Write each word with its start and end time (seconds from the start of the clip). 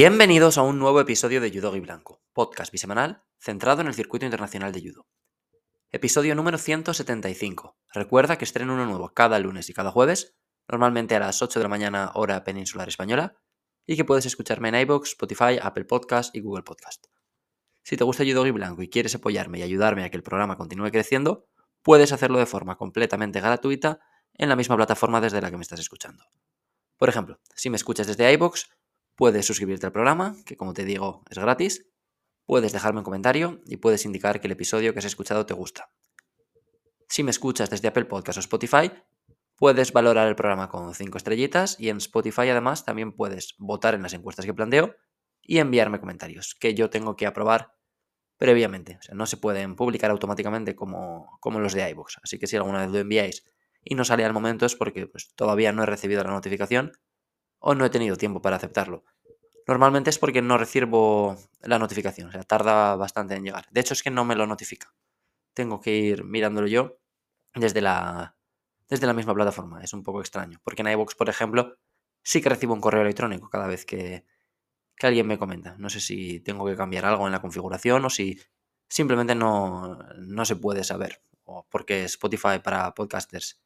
Bienvenidos 0.00 0.58
a 0.58 0.62
un 0.62 0.78
nuevo 0.78 1.00
episodio 1.00 1.40
de 1.40 1.50
Judo 1.50 1.72
Blanco, 1.72 2.22
podcast 2.32 2.70
bisemanal 2.70 3.24
centrado 3.36 3.80
en 3.80 3.88
el 3.88 3.94
circuito 3.94 4.24
internacional 4.24 4.70
de 4.70 4.80
judo. 4.80 5.08
Episodio 5.90 6.36
número 6.36 6.56
175. 6.56 7.76
Recuerda 7.92 8.38
que 8.38 8.44
estreno 8.44 8.74
uno 8.74 8.86
nuevo 8.86 9.12
cada 9.12 9.40
lunes 9.40 9.68
y 9.70 9.74
cada 9.74 9.90
jueves, 9.90 10.36
normalmente 10.68 11.16
a 11.16 11.18
las 11.18 11.42
8 11.42 11.58
de 11.58 11.64
la 11.64 11.68
mañana 11.68 12.12
hora 12.14 12.44
peninsular 12.44 12.88
española, 12.88 13.40
y 13.86 13.96
que 13.96 14.04
puedes 14.04 14.24
escucharme 14.24 14.68
en 14.68 14.76
iBox, 14.76 15.08
Spotify, 15.08 15.58
Apple 15.60 15.86
Podcast 15.86 16.32
y 16.32 16.42
Google 16.42 16.62
Podcast. 16.62 17.06
Si 17.82 17.96
te 17.96 18.04
gusta 18.04 18.22
Judo 18.22 18.46
y 18.46 18.52
Blanco 18.52 18.82
y 18.82 18.88
quieres 18.88 19.16
apoyarme 19.16 19.58
y 19.58 19.62
ayudarme 19.62 20.04
a 20.04 20.10
que 20.10 20.16
el 20.16 20.22
programa 20.22 20.56
continúe 20.56 20.92
creciendo, 20.92 21.48
puedes 21.82 22.12
hacerlo 22.12 22.38
de 22.38 22.46
forma 22.46 22.76
completamente 22.76 23.40
gratuita 23.40 23.98
en 24.34 24.48
la 24.48 24.54
misma 24.54 24.76
plataforma 24.76 25.20
desde 25.20 25.40
la 25.40 25.50
que 25.50 25.56
me 25.56 25.62
estás 25.62 25.80
escuchando. 25.80 26.22
Por 26.98 27.08
ejemplo, 27.08 27.40
si 27.56 27.68
me 27.68 27.76
escuchas 27.76 28.06
desde 28.06 28.32
iBox, 28.32 28.68
puedes 29.18 29.44
suscribirte 29.44 29.84
al 29.84 29.92
programa, 29.92 30.36
que 30.46 30.56
como 30.56 30.72
te 30.72 30.84
digo 30.84 31.24
es 31.28 31.38
gratis, 31.38 31.90
puedes 32.46 32.72
dejarme 32.72 33.00
un 33.00 33.04
comentario 33.04 33.60
y 33.66 33.78
puedes 33.78 34.04
indicar 34.04 34.40
que 34.40 34.46
el 34.46 34.52
episodio 34.52 34.92
que 34.92 35.00
has 35.00 35.04
escuchado 35.04 35.44
te 35.44 35.54
gusta. 35.54 35.90
Si 37.08 37.24
me 37.24 37.32
escuchas 37.32 37.68
desde 37.68 37.88
Apple 37.88 38.04
Podcast 38.04 38.36
o 38.36 38.40
Spotify, 38.40 38.92
puedes 39.56 39.92
valorar 39.92 40.28
el 40.28 40.36
programa 40.36 40.68
con 40.68 40.94
5 40.94 41.18
estrellitas 41.18 41.80
y 41.80 41.88
en 41.88 41.96
Spotify 41.96 42.48
además 42.50 42.84
también 42.84 43.12
puedes 43.12 43.56
votar 43.58 43.96
en 43.96 44.02
las 44.02 44.14
encuestas 44.14 44.46
que 44.46 44.54
planteo 44.54 44.94
y 45.42 45.58
enviarme 45.58 45.98
comentarios 45.98 46.54
que 46.54 46.74
yo 46.74 46.88
tengo 46.88 47.16
que 47.16 47.26
aprobar 47.26 47.74
previamente. 48.36 48.98
O 49.00 49.02
sea, 49.02 49.16
no 49.16 49.26
se 49.26 49.36
pueden 49.36 49.74
publicar 49.74 50.12
automáticamente 50.12 50.76
como, 50.76 51.38
como 51.40 51.58
los 51.58 51.72
de 51.72 51.90
iVoox. 51.90 52.18
Así 52.22 52.38
que 52.38 52.46
si 52.46 52.54
alguna 52.54 52.82
vez 52.82 52.90
lo 52.92 52.98
enviáis 52.98 53.42
y 53.82 53.96
no 53.96 54.04
sale 54.04 54.24
al 54.24 54.32
momento 54.32 54.64
es 54.64 54.76
porque 54.76 55.08
pues, 55.08 55.34
todavía 55.34 55.72
no 55.72 55.82
he 55.82 55.86
recibido 55.86 56.22
la 56.22 56.30
notificación 56.30 56.92
o 57.58 57.74
no 57.74 57.84
he 57.84 57.90
tenido 57.90 58.16
tiempo 58.16 58.40
para 58.42 58.56
aceptarlo. 58.56 59.04
Normalmente 59.66 60.10
es 60.10 60.18
porque 60.18 60.42
no 60.42 60.56
recibo 60.56 61.36
la 61.60 61.78
notificación, 61.78 62.28
o 62.28 62.32
sea, 62.32 62.42
tarda 62.42 62.96
bastante 62.96 63.34
en 63.34 63.44
llegar. 63.44 63.66
De 63.70 63.80
hecho, 63.80 63.92
es 63.94 64.02
que 64.02 64.10
no 64.10 64.24
me 64.24 64.34
lo 64.34 64.46
notifica. 64.46 64.94
Tengo 65.52 65.80
que 65.80 65.94
ir 65.94 66.24
mirándolo 66.24 66.66
yo 66.66 66.98
desde 67.54 67.80
la, 67.80 68.36
desde 68.88 69.06
la 69.06 69.12
misma 69.12 69.34
plataforma. 69.34 69.82
Es 69.82 69.92
un 69.92 70.02
poco 70.02 70.20
extraño. 70.20 70.60
Porque 70.64 70.82
en 70.82 70.88
iVoox, 70.88 71.14
por 71.16 71.28
ejemplo, 71.28 71.76
sí 72.22 72.40
que 72.40 72.48
recibo 72.48 72.74
un 72.74 72.80
correo 72.80 73.02
electrónico 73.02 73.50
cada 73.50 73.66
vez 73.66 73.84
que, 73.84 74.24
que 74.98 75.06
alguien 75.06 75.26
me 75.26 75.38
comenta. 75.38 75.76
No 75.78 75.88
sé 75.90 76.00
si 76.00 76.40
tengo 76.40 76.66
que 76.66 76.76
cambiar 76.76 77.04
algo 77.04 77.26
en 77.26 77.32
la 77.32 77.40
configuración 77.40 78.04
o 78.04 78.10
si 78.10 78.40
simplemente 78.88 79.34
no, 79.34 79.98
se 80.44 80.56
puede 80.56 80.84
saber. 80.84 81.22
O 81.44 81.66
porque 81.70 82.04
Spotify 82.04 82.58
para 82.62 82.94
podcasters 82.94 83.60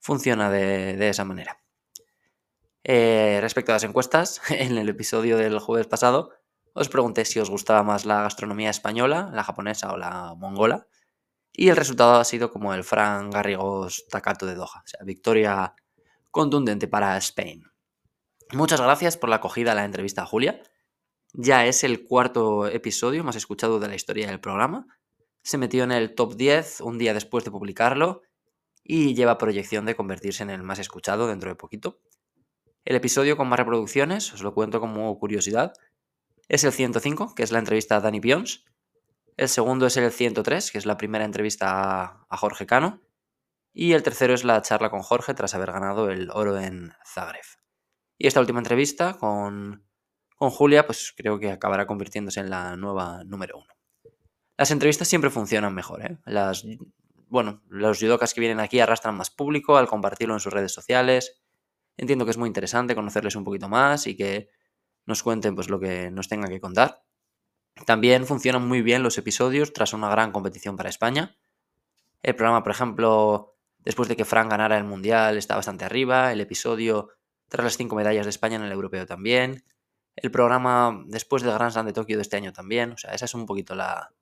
funciona 0.00 0.50
de, 0.50 1.08
esa 1.08 1.24
manera. 1.24 1.62
Eh, 2.84 3.38
respecto 3.40 3.72
a 3.72 3.76
las 3.76 3.84
encuestas, 3.84 4.40
en 4.50 4.76
el 4.78 4.88
episodio 4.88 5.36
del 5.36 5.58
jueves 5.58 5.86
pasado 5.86 6.30
os 6.74 6.88
pregunté 6.88 7.24
si 7.24 7.38
os 7.38 7.50
gustaba 7.50 7.82
más 7.82 8.06
la 8.06 8.22
gastronomía 8.22 8.70
española, 8.70 9.30
la 9.32 9.44
japonesa 9.44 9.92
o 9.92 9.98
la 9.98 10.34
mongola. 10.36 10.86
Y 11.52 11.68
el 11.68 11.76
resultado 11.76 12.14
ha 12.14 12.24
sido 12.24 12.50
como 12.50 12.72
el 12.72 12.82
Fran 12.82 13.28
Garrigos 13.28 14.06
Takato 14.08 14.46
de 14.46 14.54
Doha. 14.54 14.82
O 14.82 14.86
sea, 14.86 15.00
victoria 15.04 15.74
contundente 16.30 16.88
para 16.88 17.16
Spain. 17.18 17.64
Muchas 18.52 18.80
gracias 18.80 19.18
por 19.18 19.28
la 19.28 19.36
acogida 19.36 19.72
a 19.72 19.74
la 19.74 19.84
entrevista 19.84 20.22
a 20.22 20.26
Julia. 20.26 20.62
Ya 21.34 21.66
es 21.66 21.84
el 21.84 22.04
cuarto 22.04 22.66
episodio 22.66 23.22
más 23.22 23.36
escuchado 23.36 23.80
de 23.80 23.88
la 23.88 23.94
historia 23.94 24.28
del 24.28 24.40
programa. 24.40 24.86
Se 25.42 25.58
metió 25.58 25.84
en 25.84 25.92
el 25.92 26.14
top 26.14 26.36
10 26.36 26.80
un 26.80 26.96
día 26.96 27.12
después 27.12 27.44
de 27.44 27.50
publicarlo 27.50 28.22
y 28.82 29.14
lleva 29.14 29.38
proyección 29.38 29.84
de 29.84 29.94
convertirse 29.94 30.42
en 30.42 30.50
el 30.50 30.62
más 30.62 30.78
escuchado 30.78 31.28
dentro 31.28 31.50
de 31.50 31.56
poquito. 31.56 32.00
El 32.84 32.96
episodio 32.96 33.36
con 33.36 33.48
más 33.48 33.58
reproducciones, 33.58 34.32
os 34.32 34.42
lo 34.42 34.54
cuento 34.54 34.80
como 34.80 35.18
curiosidad, 35.18 35.72
es 36.48 36.64
el 36.64 36.72
105, 36.72 37.34
que 37.34 37.42
es 37.42 37.52
la 37.52 37.58
entrevista 37.58 37.96
a 37.96 38.00
Dani 38.00 38.20
Pions. 38.20 38.64
El 39.36 39.48
segundo 39.48 39.86
es 39.86 39.96
el 39.96 40.10
103, 40.10 40.70
que 40.70 40.78
es 40.78 40.86
la 40.86 40.96
primera 40.96 41.24
entrevista 41.24 42.26
a 42.28 42.36
Jorge 42.36 42.66
Cano. 42.66 43.00
Y 43.72 43.92
el 43.92 44.02
tercero 44.02 44.34
es 44.34 44.44
la 44.44 44.60
charla 44.62 44.90
con 44.90 45.02
Jorge 45.02 45.32
tras 45.34 45.54
haber 45.54 45.72
ganado 45.72 46.10
el 46.10 46.30
oro 46.30 46.58
en 46.58 46.92
Zagreb. 47.06 47.44
Y 48.18 48.26
esta 48.26 48.40
última 48.40 48.58
entrevista 48.58 49.14
con 49.14 49.84
con 50.42 50.50
Julia, 50.50 50.84
pues 50.84 51.14
creo 51.16 51.38
que 51.38 51.52
acabará 51.52 51.86
convirtiéndose 51.86 52.40
en 52.40 52.50
la 52.50 52.74
nueva 52.76 53.22
número 53.22 53.58
uno. 53.58 53.72
Las 54.56 54.72
entrevistas 54.72 55.06
siempre 55.06 55.30
funcionan 55.30 55.72
mejor, 55.72 56.04
¿eh? 56.04 56.18
Las, 56.24 56.66
bueno, 57.28 57.62
los 57.68 58.00
judokas 58.00 58.34
que 58.34 58.40
vienen 58.40 58.58
aquí 58.58 58.80
arrastran 58.80 59.14
más 59.14 59.30
público 59.30 59.76
al 59.76 59.86
compartirlo 59.86 60.34
en 60.34 60.40
sus 60.40 60.52
redes 60.52 60.72
sociales. 60.72 61.41
Entiendo 61.96 62.24
que 62.24 62.30
es 62.30 62.38
muy 62.38 62.46
interesante 62.46 62.94
conocerles 62.94 63.36
un 63.36 63.44
poquito 63.44 63.68
más 63.68 64.06
y 64.06 64.16
que 64.16 64.48
nos 65.06 65.22
cuenten 65.22 65.54
pues 65.54 65.68
lo 65.68 65.78
que 65.78 66.10
nos 66.10 66.28
tengan 66.28 66.50
que 66.50 66.60
contar. 66.60 67.02
También 67.86 68.26
funcionan 68.26 68.66
muy 68.66 68.82
bien 68.82 69.02
los 69.02 69.18
episodios 69.18 69.72
tras 69.72 69.92
una 69.92 70.08
gran 70.08 70.32
competición 70.32 70.76
para 70.76 70.88
España. 70.88 71.36
El 72.22 72.36
programa, 72.36 72.62
por 72.62 72.72
ejemplo, 72.72 73.56
después 73.78 74.08
de 74.08 74.16
que 74.16 74.24
Fran 74.24 74.48
ganara 74.48 74.78
el 74.78 74.84
Mundial, 74.84 75.36
está 75.36 75.56
bastante 75.56 75.84
arriba. 75.84 76.32
El 76.32 76.40
episodio 76.40 77.08
tras 77.48 77.64
las 77.64 77.76
cinco 77.76 77.96
medallas 77.96 78.26
de 78.26 78.30
España 78.30 78.56
en 78.56 78.62
el 78.62 78.72
Europeo 78.72 79.06
también 79.06 79.64
el 80.16 80.30
programa 80.30 81.02
después 81.06 81.42
del 81.42 81.54
Grand 81.54 81.72
Slam 81.72 81.86
de 81.86 81.92
Tokio 81.92 82.16
de 82.16 82.22
este 82.22 82.36
año 82.36 82.52
también. 82.52 82.92
O 82.92 82.98
sea, 82.98 83.12
esa 83.12 83.24
es 83.24 83.34
un 83.34 83.46
poquito 83.46 83.74
la, 83.74 84.12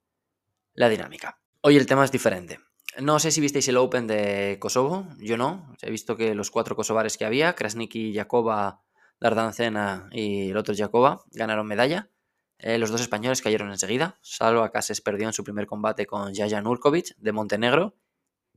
dinámica. 0.75 1.41
Hoy 1.63 1.77
el 1.77 1.87
tema 1.87 2.05
es 2.05 2.13
diferente. 2.13 2.59
No 2.99 3.19
sé 3.21 3.31
si 3.31 3.41
visteis 3.41 3.69
el 3.69 3.77
Open 3.77 4.07
de 4.07 4.59
Kosovo, 4.61 5.07
yo 5.19 5.37
no. 5.37 5.75
He 5.81 5.91
visto 5.91 6.17
que 6.17 6.35
los 6.35 6.51
cuatro 6.51 6.75
kosovares 6.75 7.17
que 7.17 7.25
había, 7.25 7.55
Krasniki, 7.55 8.13
Jakova, 8.15 8.83
Dardancena 9.21 10.09
y 10.11 10.51
el 10.51 10.57
otro 10.57 10.75
Jakova, 10.77 11.25
ganaron 11.31 11.67
medalla. 11.67 12.11
Eh, 12.59 12.79
los 12.79 12.91
dos 12.91 13.01
españoles 13.01 13.43
cayeron 13.43 13.71
enseguida. 13.71 14.19
Salva 14.23 14.71
Cases 14.71 15.01
perdió 15.01 15.29
en 15.29 15.33
su 15.33 15.45
primer 15.45 15.67
combate 15.67 16.07
con 16.07 16.35
Jaja 16.35 16.61
Nurkovic 16.61 17.17
de 17.17 17.33
Montenegro. 17.33 17.95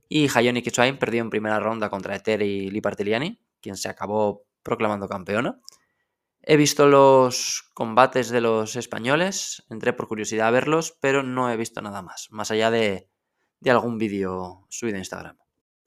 Y 0.08 0.28
Hayoni 0.34 0.62
Kitswain 0.62 0.98
perdió 0.98 1.22
en 1.22 1.30
primera 1.30 1.60
ronda 1.60 1.88
contra 1.88 2.16
Eteri 2.16 2.70
Lipartiliani, 2.70 3.40
quien 3.60 3.76
se 3.76 3.88
acabó 3.88 4.44
proclamando 4.62 5.08
campeona. 5.08 5.60
He 6.42 6.56
visto 6.56 6.86
los 6.86 7.70
combates 7.72 8.28
de 8.28 8.42
los 8.42 8.76
españoles, 8.76 9.64
entré 9.70 9.94
por 9.94 10.08
curiosidad 10.08 10.48
a 10.48 10.50
verlos, 10.50 10.98
pero 11.00 11.22
no 11.22 11.50
he 11.50 11.56
visto 11.56 11.80
nada 11.80 12.02
más, 12.02 12.28
más 12.30 12.50
allá 12.50 12.70
de, 12.70 13.08
algún 13.66 13.98
vídeo 13.98 14.66
subido 14.68 14.96
a 14.96 15.00
Instagram. 15.00 15.38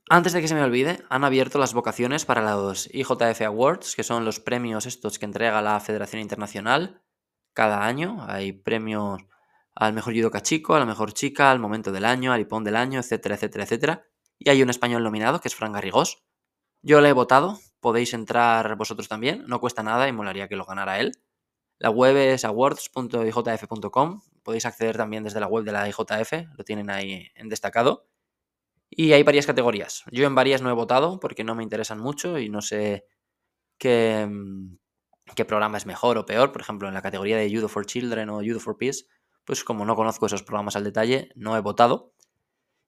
Antes 0.09 0.31
de 0.31 0.41
que 0.41 0.47
se 0.47 0.55
me 0.55 0.63
olvide, 0.63 1.03
han 1.09 1.25
abierto 1.25 1.59
las 1.59 1.73
vocaciones 1.73 2.23
para 2.23 2.41
los 2.55 2.87
IJF 2.93 3.41
Awards, 3.41 3.95
que 3.95 4.03
son 4.03 4.23
los 4.23 4.39
premios 4.39 4.85
estos 4.85 5.19
que 5.19 5.25
entrega 5.25 5.61
la 5.61 5.79
Federación 5.81 6.21
Internacional 6.21 7.03
cada 7.53 7.85
año. 7.85 8.25
Hay 8.27 8.53
premios 8.53 9.19
al 9.75 9.93
mejor 9.93 10.15
judoka 10.15 10.41
chico, 10.41 10.75
a 10.75 10.79
la 10.79 10.85
mejor 10.85 11.13
chica, 11.13 11.51
al 11.51 11.59
momento 11.59 11.91
del 11.91 12.05
año, 12.05 12.31
al 12.31 12.39
hipón 12.39 12.63
del 12.63 12.77
año, 12.77 12.99
etcétera, 12.99 13.35
etcétera, 13.35 13.65
etcétera. 13.65 14.07
Y 14.39 14.49
hay 14.49 14.63
un 14.63 14.69
español 14.69 15.03
nominado, 15.03 15.41
que 15.41 15.49
es 15.49 15.55
Fran 15.55 15.73
Garrigós. 15.73 16.23
Yo 16.81 17.01
le 17.01 17.09
he 17.09 17.13
votado, 17.13 17.59
podéis 17.81 18.13
entrar 18.13 18.75
vosotros 18.77 19.07
también, 19.09 19.43
no 19.47 19.59
cuesta 19.59 19.83
nada 19.83 20.07
y 20.07 20.13
molaría 20.13 20.47
que 20.47 20.55
lo 20.55 20.65
ganara 20.65 20.99
él. 20.99 21.11
La 21.79 21.89
web 21.89 22.15
es 22.15 22.45
awards.ijf.com, 22.45 24.21
podéis 24.47 24.65
acceder 24.65 24.95
también 24.95 25.25
desde 25.25 25.41
la 25.41 25.47
web 25.47 25.65
de 25.65 25.73
la 25.73 25.89
IJF, 25.89 26.31
lo 26.57 26.63
tienen 26.63 26.89
ahí 26.89 27.27
en 27.35 27.49
destacado. 27.49 28.07
Y 28.89 29.11
hay 29.11 29.21
varias 29.23 29.45
categorías. 29.45 30.05
Yo 30.09 30.25
en 30.25 30.35
varias 30.35 30.61
no 30.61 30.69
he 30.69 30.73
votado 30.73 31.19
porque 31.19 31.43
no 31.43 31.53
me 31.53 31.63
interesan 31.63 31.99
mucho 31.99 32.39
y 32.39 32.47
no 32.47 32.61
sé 32.61 33.03
qué, 33.77 34.25
mm, 34.25 34.77
qué 35.35 35.43
programa 35.43 35.77
es 35.77 35.85
mejor 35.85 36.17
o 36.17 36.25
peor. 36.25 36.53
Por 36.53 36.61
ejemplo, 36.61 36.87
en 36.87 36.93
la 36.93 37.01
categoría 37.01 37.35
de 37.35 37.53
Judo 37.53 37.67
for 37.67 37.85
Children 37.85 38.29
o 38.29 38.35
Judo 38.37 38.61
for 38.61 38.77
Peace, 38.77 39.03
pues 39.43 39.65
como 39.65 39.83
no 39.83 39.97
conozco 39.97 40.27
esos 40.27 40.43
programas 40.43 40.77
al 40.77 40.85
detalle, 40.85 41.29
no 41.35 41.57
he 41.57 41.59
votado. 41.59 42.13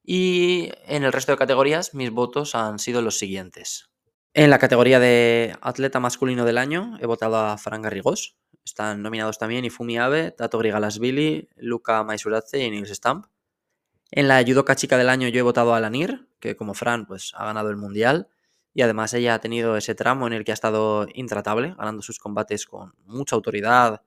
Y 0.01 0.71
en 0.85 1.03
el 1.03 1.11
resto 1.11 1.33
de 1.33 1.39
categorías 1.39 1.94
mis 1.94 2.09
votos 2.09 2.56
han 2.56 2.79
sido 2.79 3.01
los 3.01 3.17
siguientes. 3.17 3.91
En 4.33 4.50
la 4.50 4.59
categoría 4.59 5.01
de 5.01 5.57
atleta 5.59 6.00
masculino 6.00 6.45
del 6.45 6.57
año 6.57 6.97
he 7.01 7.06
votado 7.06 7.35
a 7.35 7.57
Fran 7.57 7.81
Garrigós. 7.81 8.38
Están 8.63 9.01
nominados 9.01 9.38
también 9.38 9.65
Ifumi 9.65 9.97
Abe, 9.97 10.31
Tato 10.31 10.57
Grigalasvili, 10.57 11.50
Luca 11.57 12.03
Maisuradze 12.03 12.63
y 12.63 12.69
Nils 12.69 12.89
Stamp. 12.91 13.25
En 14.11 14.27
la 14.27 14.44
judoka 14.44 14.75
chica 14.75 14.97
del 14.97 15.09
año 15.09 15.27
yo 15.27 15.39
he 15.39 15.44
votado 15.44 15.73
a 15.73 15.79
Lanir, 15.79 16.27
que 16.39 16.56
como 16.56 16.73
Fran 16.73 17.06
pues 17.06 17.33
ha 17.35 17.45
ganado 17.45 17.69
el 17.69 17.77
mundial 17.77 18.27
y 18.73 18.81
además 18.81 19.13
ella 19.13 19.35
ha 19.35 19.39
tenido 19.39 19.77
ese 19.77 19.95
tramo 19.95 20.27
en 20.27 20.33
el 20.33 20.44
que 20.44 20.51
ha 20.51 20.53
estado 20.53 21.07
intratable, 21.13 21.75
ganando 21.77 22.01
sus 22.01 22.19
combates 22.19 22.65
con 22.65 22.94
mucha 23.06 23.35
autoridad, 23.35 24.03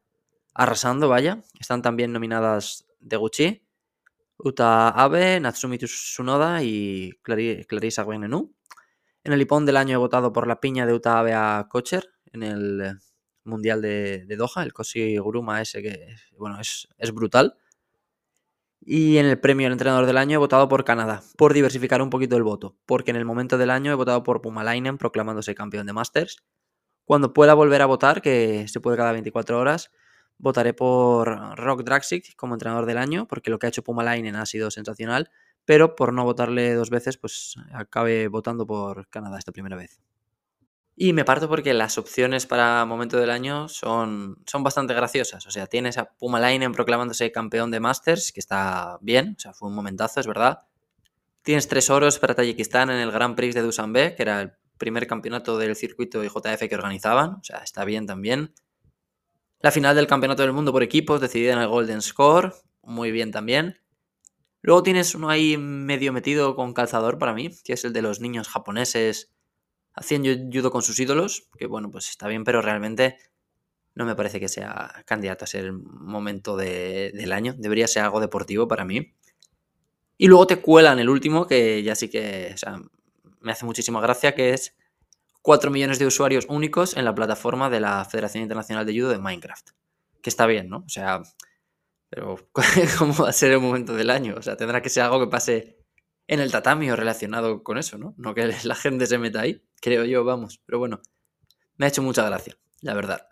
arrasando, 0.54 1.08
vaya. 1.08 1.42
Están 1.58 1.82
también 1.82 2.12
nominadas 2.12 2.86
Deguchi, 3.00 3.66
Uta 4.38 4.88
Abe, 4.88 5.40
Natsumi 5.40 5.78
Tsunoda 5.78 6.62
y 6.62 7.12
Clarissa 7.22 8.04
Guenenu. 8.04 8.52
En 9.24 9.32
el 9.32 9.40
Ipón 9.40 9.66
del 9.66 9.76
año 9.76 9.94
he 9.94 9.98
votado 9.98 10.32
por 10.32 10.46
la 10.46 10.60
piña 10.60 10.86
de 10.86 10.94
Utabe 10.94 11.32
a 11.32 11.66
Kocher 11.68 12.10
en 12.32 12.42
el 12.42 12.98
Mundial 13.44 13.82
de, 13.82 14.26
Doha, 14.36 14.62
el 14.62 14.72
Koshi 14.72 15.18
Guruma 15.18 15.60
ese 15.60 15.82
que, 15.82 16.14
bueno, 16.36 16.58
es, 16.60 17.12
brutal. 17.12 17.56
Y 18.80 19.18
en 19.18 19.26
el 19.26 19.38
premio 19.38 19.66
al 19.66 19.72
entrenador 19.72 20.06
del 20.06 20.18
año 20.18 20.34
he 20.34 20.38
votado 20.38 20.68
por 20.68 20.84
Canadá, 20.84 21.22
por 21.36 21.54
diversificar 21.54 22.02
un 22.02 22.10
poquito 22.10 22.36
el 22.36 22.42
voto, 22.42 22.76
porque 22.86 23.10
en 23.12 23.16
el 23.16 23.24
momento 23.24 23.56
del 23.58 23.70
año 23.70 23.92
he 23.92 23.94
votado 23.94 24.22
por 24.24 24.42
Pumalainen 24.42 24.98
proclamándose 24.98 25.54
campeón 25.54 25.86
de 25.86 25.92
Masters. 25.92 26.42
Cuando 27.04 27.32
pueda 27.32 27.54
volver 27.54 27.82
a 27.82 27.86
votar, 27.86 28.22
que 28.22 28.66
se 28.68 28.80
puede 28.80 28.96
cada 28.96 29.12
24 29.12 29.58
horas, 29.58 29.92
votaré 30.38 30.74
por 30.74 31.56
Rock 31.56 31.84
Draxic 31.84 32.34
como 32.36 32.54
entrenador 32.54 32.86
del 32.86 32.98
año, 32.98 33.26
porque 33.28 33.50
lo 33.50 33.58
que 33.58 33.66
ha 33.66 33.68
hecho 33.68 33.84
Pumalainen 33.84 34.36
ha 34.36 34.46
sido 34.46 34.70
sensacional, 34.70 35.30
pero 35.64 35.94
por 35.94 36.12
no 36.12 36.24
votarle 36.24 36.74
dos 36.74 36.90
veces, 36.90 37.16
pues 37.16 37.54
acabe 37.72 38.28
votando 38.28 38.66
por 38.66 39.08
Canadá 39.08 39.38
esta 39.38 39.52
primera 39.52 39.76
vez. 39.76 40.00
Y 41.04 41.12
me 41.14 41.24
parto 41.24 41.48
porque 41.48 41.74
las 41.74 41.98
opciones 41.98 42.46
para 42.46 42.84
momento 42.84 43.16
del 43.16 43.30
año 43.30 43.66
son, 43.68 44.40
son 44.46 44.62
bastante 44.62 44.94
graciosas. 44.94 45.44
O 45.48 45.50
sea, 45.50 45.66
tienes 45.66 45.98
a 45.98 46.04
Pumalainen 46.04 46.70
proclamándose 46.70 47.32
campeón 47.32 47.72
de 47.72 47.80
Masters, 47.80 48.30
que 48.30 48.38
está 48.38 48.98
bien, 49.00 49.34
o 49.36 49.40
sea, 49.40 49.52
fue 49.52 49.68
un 49.68 49.74
momentazo, 49.74 50.20
es 50.20 50.28
verdad. 50.28 50.60
Tienes 51.42 51.66
tres 51.66 51.90
oros 51.90 52.20
para 52.20 52.36
Tayikistán 52.36 52.88
en 52.88 52.98
el 52.98 53.10
Grand 53.10 53.34
Prix 53.34 53.52
de 53.52 53.62
Dushanbe, 53.62 54.14
que 54.14 54.22
era 54.22 54.42
el 54.42 54.52
primer 54.78 55.08
campeonato 55.08 55.58
del 55.58 55.74
circuito 55.74 56.22
IJF 56.22 56.68
que 56.68 56.76
organizaban, 56.76 57.30
o 57.30 57.42
sea, 57.42 57.58
está 57.64 57.84
bien 57.84 58.06
también. 58.06 58.54
La 59.58 59.72
final 59.72 59.96
del 59.96 60.06
Campeonato 60.06 60.42
del 60.42 60.52
Mundo 60.52 60.70
por 60.70 60.84
equipos, 60.84 61.20
decidida 61.20 61.54
en 61.54 61.58
el 61.58 61.66
Golden 61.66 62.00
Score, 62.00 62.54
muy 62.80 63.10
bien 63.10 63.32
también. 63.32 63.80
Luego 64.60 64.84
tienes 64.84 65.16
uno 65.16 65.30
ahí 65.30 65.56
medio 65.56 66.12
metido 66.12 66.54
con 66.54 66.72
calzador 66.72 67.18
para 67.18 67.34
mí, 67.34 67.50
que 67.64 67.72
es 67.72 67.84
el 67.84 67.92
de 67.92 68.02
los 68.02 68.20
niños 68.20 68.46
japoneses 68.46 69.31
haciendo 69.94 70.30
judo 70.52 70.70
con 70.70 70.82
sus 70.82 70.98
ídolos, 70.98 71.48
que 71.58 71.66
bueno, 71.66 71.90
pues 71.90 72.08
está 72.08 72.28
bien, 72.28 72.44
pero 72.44 72.62
realmente 72.62 73.18
no 73.94 74.04
me 74.04 74.14
parece 74.14 74.40
que 74.40 74.48
sea 74.48 75.02
candidato 75.06 75.44
a 75.44 75.48
ser 75.48 75.64
el 75.64 75.72
momento 75.72 76.56
del 76.56 77.32
año. 77.32 77.54
Debería 77.58 77.86
ser 77.86 78.04
algo 78.04 78.20
deportivo 78.20 78.66
para 78.66 78.84
mí. 78.84 79.14
Y 80.16 80.28
luego 80.28 80.46
te 80.46 80.56
cuelan 80.56 80.98
el 80.98 81.08
último, 81.08 81.46
que 81.46 81.82
ya 81.82 81.94
sí 81.94 82.08
que 82.08 82.54
me 83.40 83.52
hace 83.52 83.66
muchísima 83.66 84.00
gracia, 84.00 84.34
que 84.34 84.54
es 84.54 84.76
4 85.42 85.70
millones 85.70 85.98
de 85.98 86.06
usuarios 86.06 86.46
únicos 86.48 86.96
en 86.96 87.04
la 87.04 87.14
plataforma 87.14 87.68
de 87.68 87.80
la 87.80 88.04
Federación 88.04 88.42
Internacional 88.42 88.86
de 88.86 88.98
Judo 88.98 89.10
de 89.10 89.18
Minecraft. 89.18 89.70
Que 90.22 90.30
está 90.30 90.46
bien, 90.46 90.68
¿no? 90.68 90.84
O 90.86 90.88
sea, 90.88 91.22
pero 92.08 92.38
¿cómo 92.98 93.14
va 93.14 93.30
a 93.30 93.32
ser 93.32 93.52
el 93.52 93.60
momento 93.60 93.94
del 93.94 94.10
año? 94.10 94.36
O 94.38 94.42
sea, 94.42 94.56
tendrá 94.56 94.80
que 94.80 94.88
ser 94.88 95.02
algo 95.02 95.20
que 95.20 95.26
pase 95.26 95.81
en 96.26 96.40
el 96.40 96.50
tatami 96.50 96.90
o 96.90 96.96
relacionado 96.96 97.62
con 97.62 97.78
eso, 97.78 97.98
¿no? 97.98 98.14
No 98.16 98.34
que 98.34 98.46
la 98.64 98.74
gente 98.74 99.06
se 99.06 99.18
meta 99.18 99.40
ahí, 99.40 99.62
creo 99.80 100.04
yo, 100.04 100.24
vamos. 100.24 100.60
Pero 100.64 100.78
bueno, 100.78 101.00
me 101.76 101.86
ha 101.86 101.88
hecho 101.88 102.02
mucha 102.02 102.24
gracia, 102.24 102.56
la 102.80 102.94
verdad. 102.94 103.28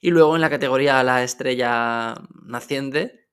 Y 0.00 0.10
luego 0.10 0.34
en 0.34 0.40
la 0.40 0.50
categoría 0.50 1.02
la 1.02 1.22
estrella 1.22 2.14
naciente, 2.42 3.28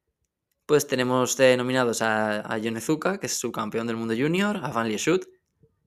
pues 0.66 0.86
tenemos 0.86 1.38
nominados 1.58 2.02
a, 2.02 2.42
a 2.42 2.58
Yonezuka, 2.58 3.20
que 3.20 3.28
es 3.28 3.40
subcampeón 3.40 3.88
del 3.88 3.96
mundo 3.96 4.14
junior, 4.18 4.58
a 4.58 4.72
Van 4.72 4.90
Lieshout, 4.90 5.26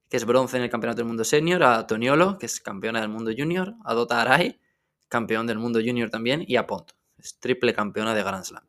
que 0.08 0.16
es 0.16 0.24
bronce 0.24 0.56
en 0.56 0.62
el 0.62 0.70
campeonato 0.70 0.98
del 0.98 1.06
mundo 1.06 1.22
senior, 1.22 1.62
a 1.62 1.86
Toniolo, 1.86 2.38
que 2.38 2.46
es 2.46 2.60
campeona 2.60 3.00
del 3.00 3.10
mundo 3.10 3.30
junior, 3.36 3.74
a 3.84 3.94
Dota 3.94 4.20
Arai, 4.20 4.60
campeón 5.08 5.46
del 5.46 5.58
mundo 5.58 5.80
junior 5.84 6.08
también, 6.08 6.44
y 6.46 6.56
a 6.56 6.66
Pont, 6.66 6.92
es 7.18 7.38
triple 7.38 7.74
campeona 7.74 8.14
de 8.14 8.22
Grand 8.22 8.44
Slam. 8.44 8.64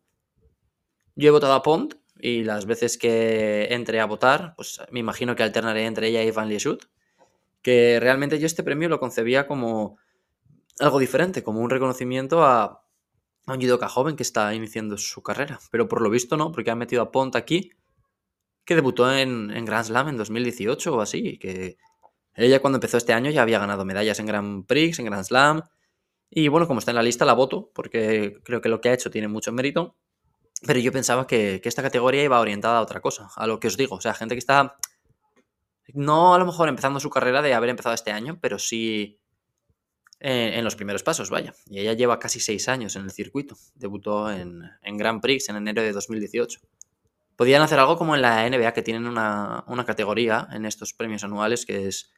Yo 1.15 1.29
he 1.29 1.31
votado 1.31 1.53
a 1.53 1.63
Pont 1.63 1.95
y 2.21 2.43
las 2.43 2.65
veces 2.65 2.97
que 2.97 3.67
entre 3.71 3.99
a 3.99 4.05
votar, 4.05 4.53
pues 4.55 4.79
me 4.91 4.99
imagino 4.99 5.35
que 5.35 5.43
alternaré 5.43 5.85
entre 5.85 6.07
ella 6.07 6.23
y 6.23 6.31
Van 6.31 6.47
Lieshout, 6.47 6.87
que 7.61 7.99
realmente 7.99 8.39
yo 8.39 8.45
este 8.45 8.63
premio 8.63 8.89
lo 8.89 8.99
concebía 8.99 9.47
como 9.47 9.97
algo 10.79 10.99
diferente, 10.99 11.43
como 11.43 11.61
un 11.61 11.69
reconocimiento 11.69 12.43
a, 12.43 12.85
un 13.47 13.59
judoka 13.59 13.89
joven 13.89 14.15
que 14.15 14.23
está 14.23 14.53
iniciando 14.53 14.97
su 14.97 15.23
carrera, 15.23 15.59
pero 15.71 15.87
por 15.87 16.01
lo 16.01 16.09
visto 16.09 16.37
no, 16.37 16.51
porque 16.51 16.69
han 16.71 16.77
metido 16.77 17.01
a 17.01 17.11
Pont 17.11 17.35
aquí, 17.35 17.71
que 18.65 18.75
debutó 18.75 19.11
en, 19.11 19.49
en 19.51 19.65
Grand 19.65 19.85
Slam 19.85 20.09
en 20.09 20.17
2018 20.17 20.95
o 20.95 21.01
así, 21.01 21.37
que 21.39 21.77
ella 22.35 22.61
cuando 22.61 22.77
empezó 22.77 22.97
este 22.97 23.13
año 23.13 23.31
ya 23.31 23.41
había 23.41 23.59
ganado 23.59 23.83
medallas 23.83 24.19
en 24.19 24.27
Grand 24.27 24.65
Prix, 24.67 24.99
en 24.99 25.05
Grand 25.05 25.25
Slam, 25.25 25.63
y 26.29 26.47
bueno, 26.47 26.67
como 26.67 26.79
está 26.79 26.91
en 26.91 26.95
la 26.95 27.03
lista 27.03 27.25
la 27.25 27.33
voto, 27.33 27.71
porque 27.73 28.37
creo 28.43 28.61
que 28.61 28.69
lo 28.69 28.79
que 28.79 28.89
ha 28.89 28.93
hecho 28.93 29.11
tiene 29.11 29.27
mucho 29.27 29.51
mérito, 29.51 29.97
pero 30.65 30.79
yo 30.79 30.91
pensaba 30.91 31.25
que, 31.27 31.61
esta 31.63 31.81
categoría 31.81 32.23
iba 32.23 32.39
orientada 32.39 32.77
a 32.77 32.81
otra 32.81 33.01
cosa, 33.01 33.29
a 33.35 33.47
lo 33.47 33.59
que 33.59 33.67
os 33.67 33.77
digo. 33.77 33.95
O 33.95 34.01
sea, 34.01 34.13
gente 34.13 34.35
que 34.35 34.39
está. 34.39 34.77
No 35.93 36.35
a 36.35 36.39
lo 36.39 36.45
mejor 36.45 36.69
empezando 36.69 36.99
su 36.99 37.09
carrera 37.09 37.41
de 37.41 37.53
haber 37.53 37.69
empezado 37.69 37.95
este 37.95 38.11
año, 38.11 38.37
pero 38.39 38.59
sí 38.59 39.19
en, 40.19 40.63
los 40.63 40.75
primeros 40.75 41.03
pasos, 41.03 41.29
vaya. 41.29 41.53
Y 41.65 41.79
ella 41.79 41.93
lleva 41.93 42.19
casi 42.19 42.39
seis 42.39 42.69
años 42.69 42.95
en 42.95 43.03
el 43.03 43.11
circuito. 43.11 43.57
Debutó 43.75 44.31
en, 44.31 44.61
en 44.83 44.97
Grand 44.97 45.19
Prix 45.21 45.49
en 45.49 45.55
enero 45.55 45.81
de 45.81 45.91
2018. 45.91 46.59
Podían 47.35 47.63
hacer 47.63 47.79
algo 47.79 47.97
como 47.97 48.15
en 48.15 48.21
la 48.21 48.47
NBA, 48.47 48.71
que 48.73 48.83
tienen 48.83 49.07
una, 49.07 49.65
categoría 49.85 50.47
en 50.51 50.65
estos 50.65 50.93
premios 50.93 51.23
anuales 51.23 51.65
que 51.65 51.87
es 51.87 52.13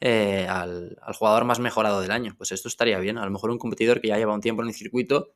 eh, 0.00 0.46
al, 0.48 0.96
al, 1.02 1.14
jugador 1.14 1.44
más 1.44 1.60
mejorado 1.60 2.00
del 2.00 2.12
año. 2.12 2.34
Pues 2.38 2.50
esto 2.50 2.68
estaría 2.68 2.98
bien. 2.98 3.18
A 3.18 3.24
lo 3.26 3.30
mejor 3.30 3.50
un 3.50 3.58
competidor 3.58 4.00
que 4.00 4.08
ya 4.08 4.16
lleva 4.16 4.32
un 4.32 4.40
tiempo 4.40 4.62
en 4.62 4.68
el 4.68 4.74
circuito 4.74 5.34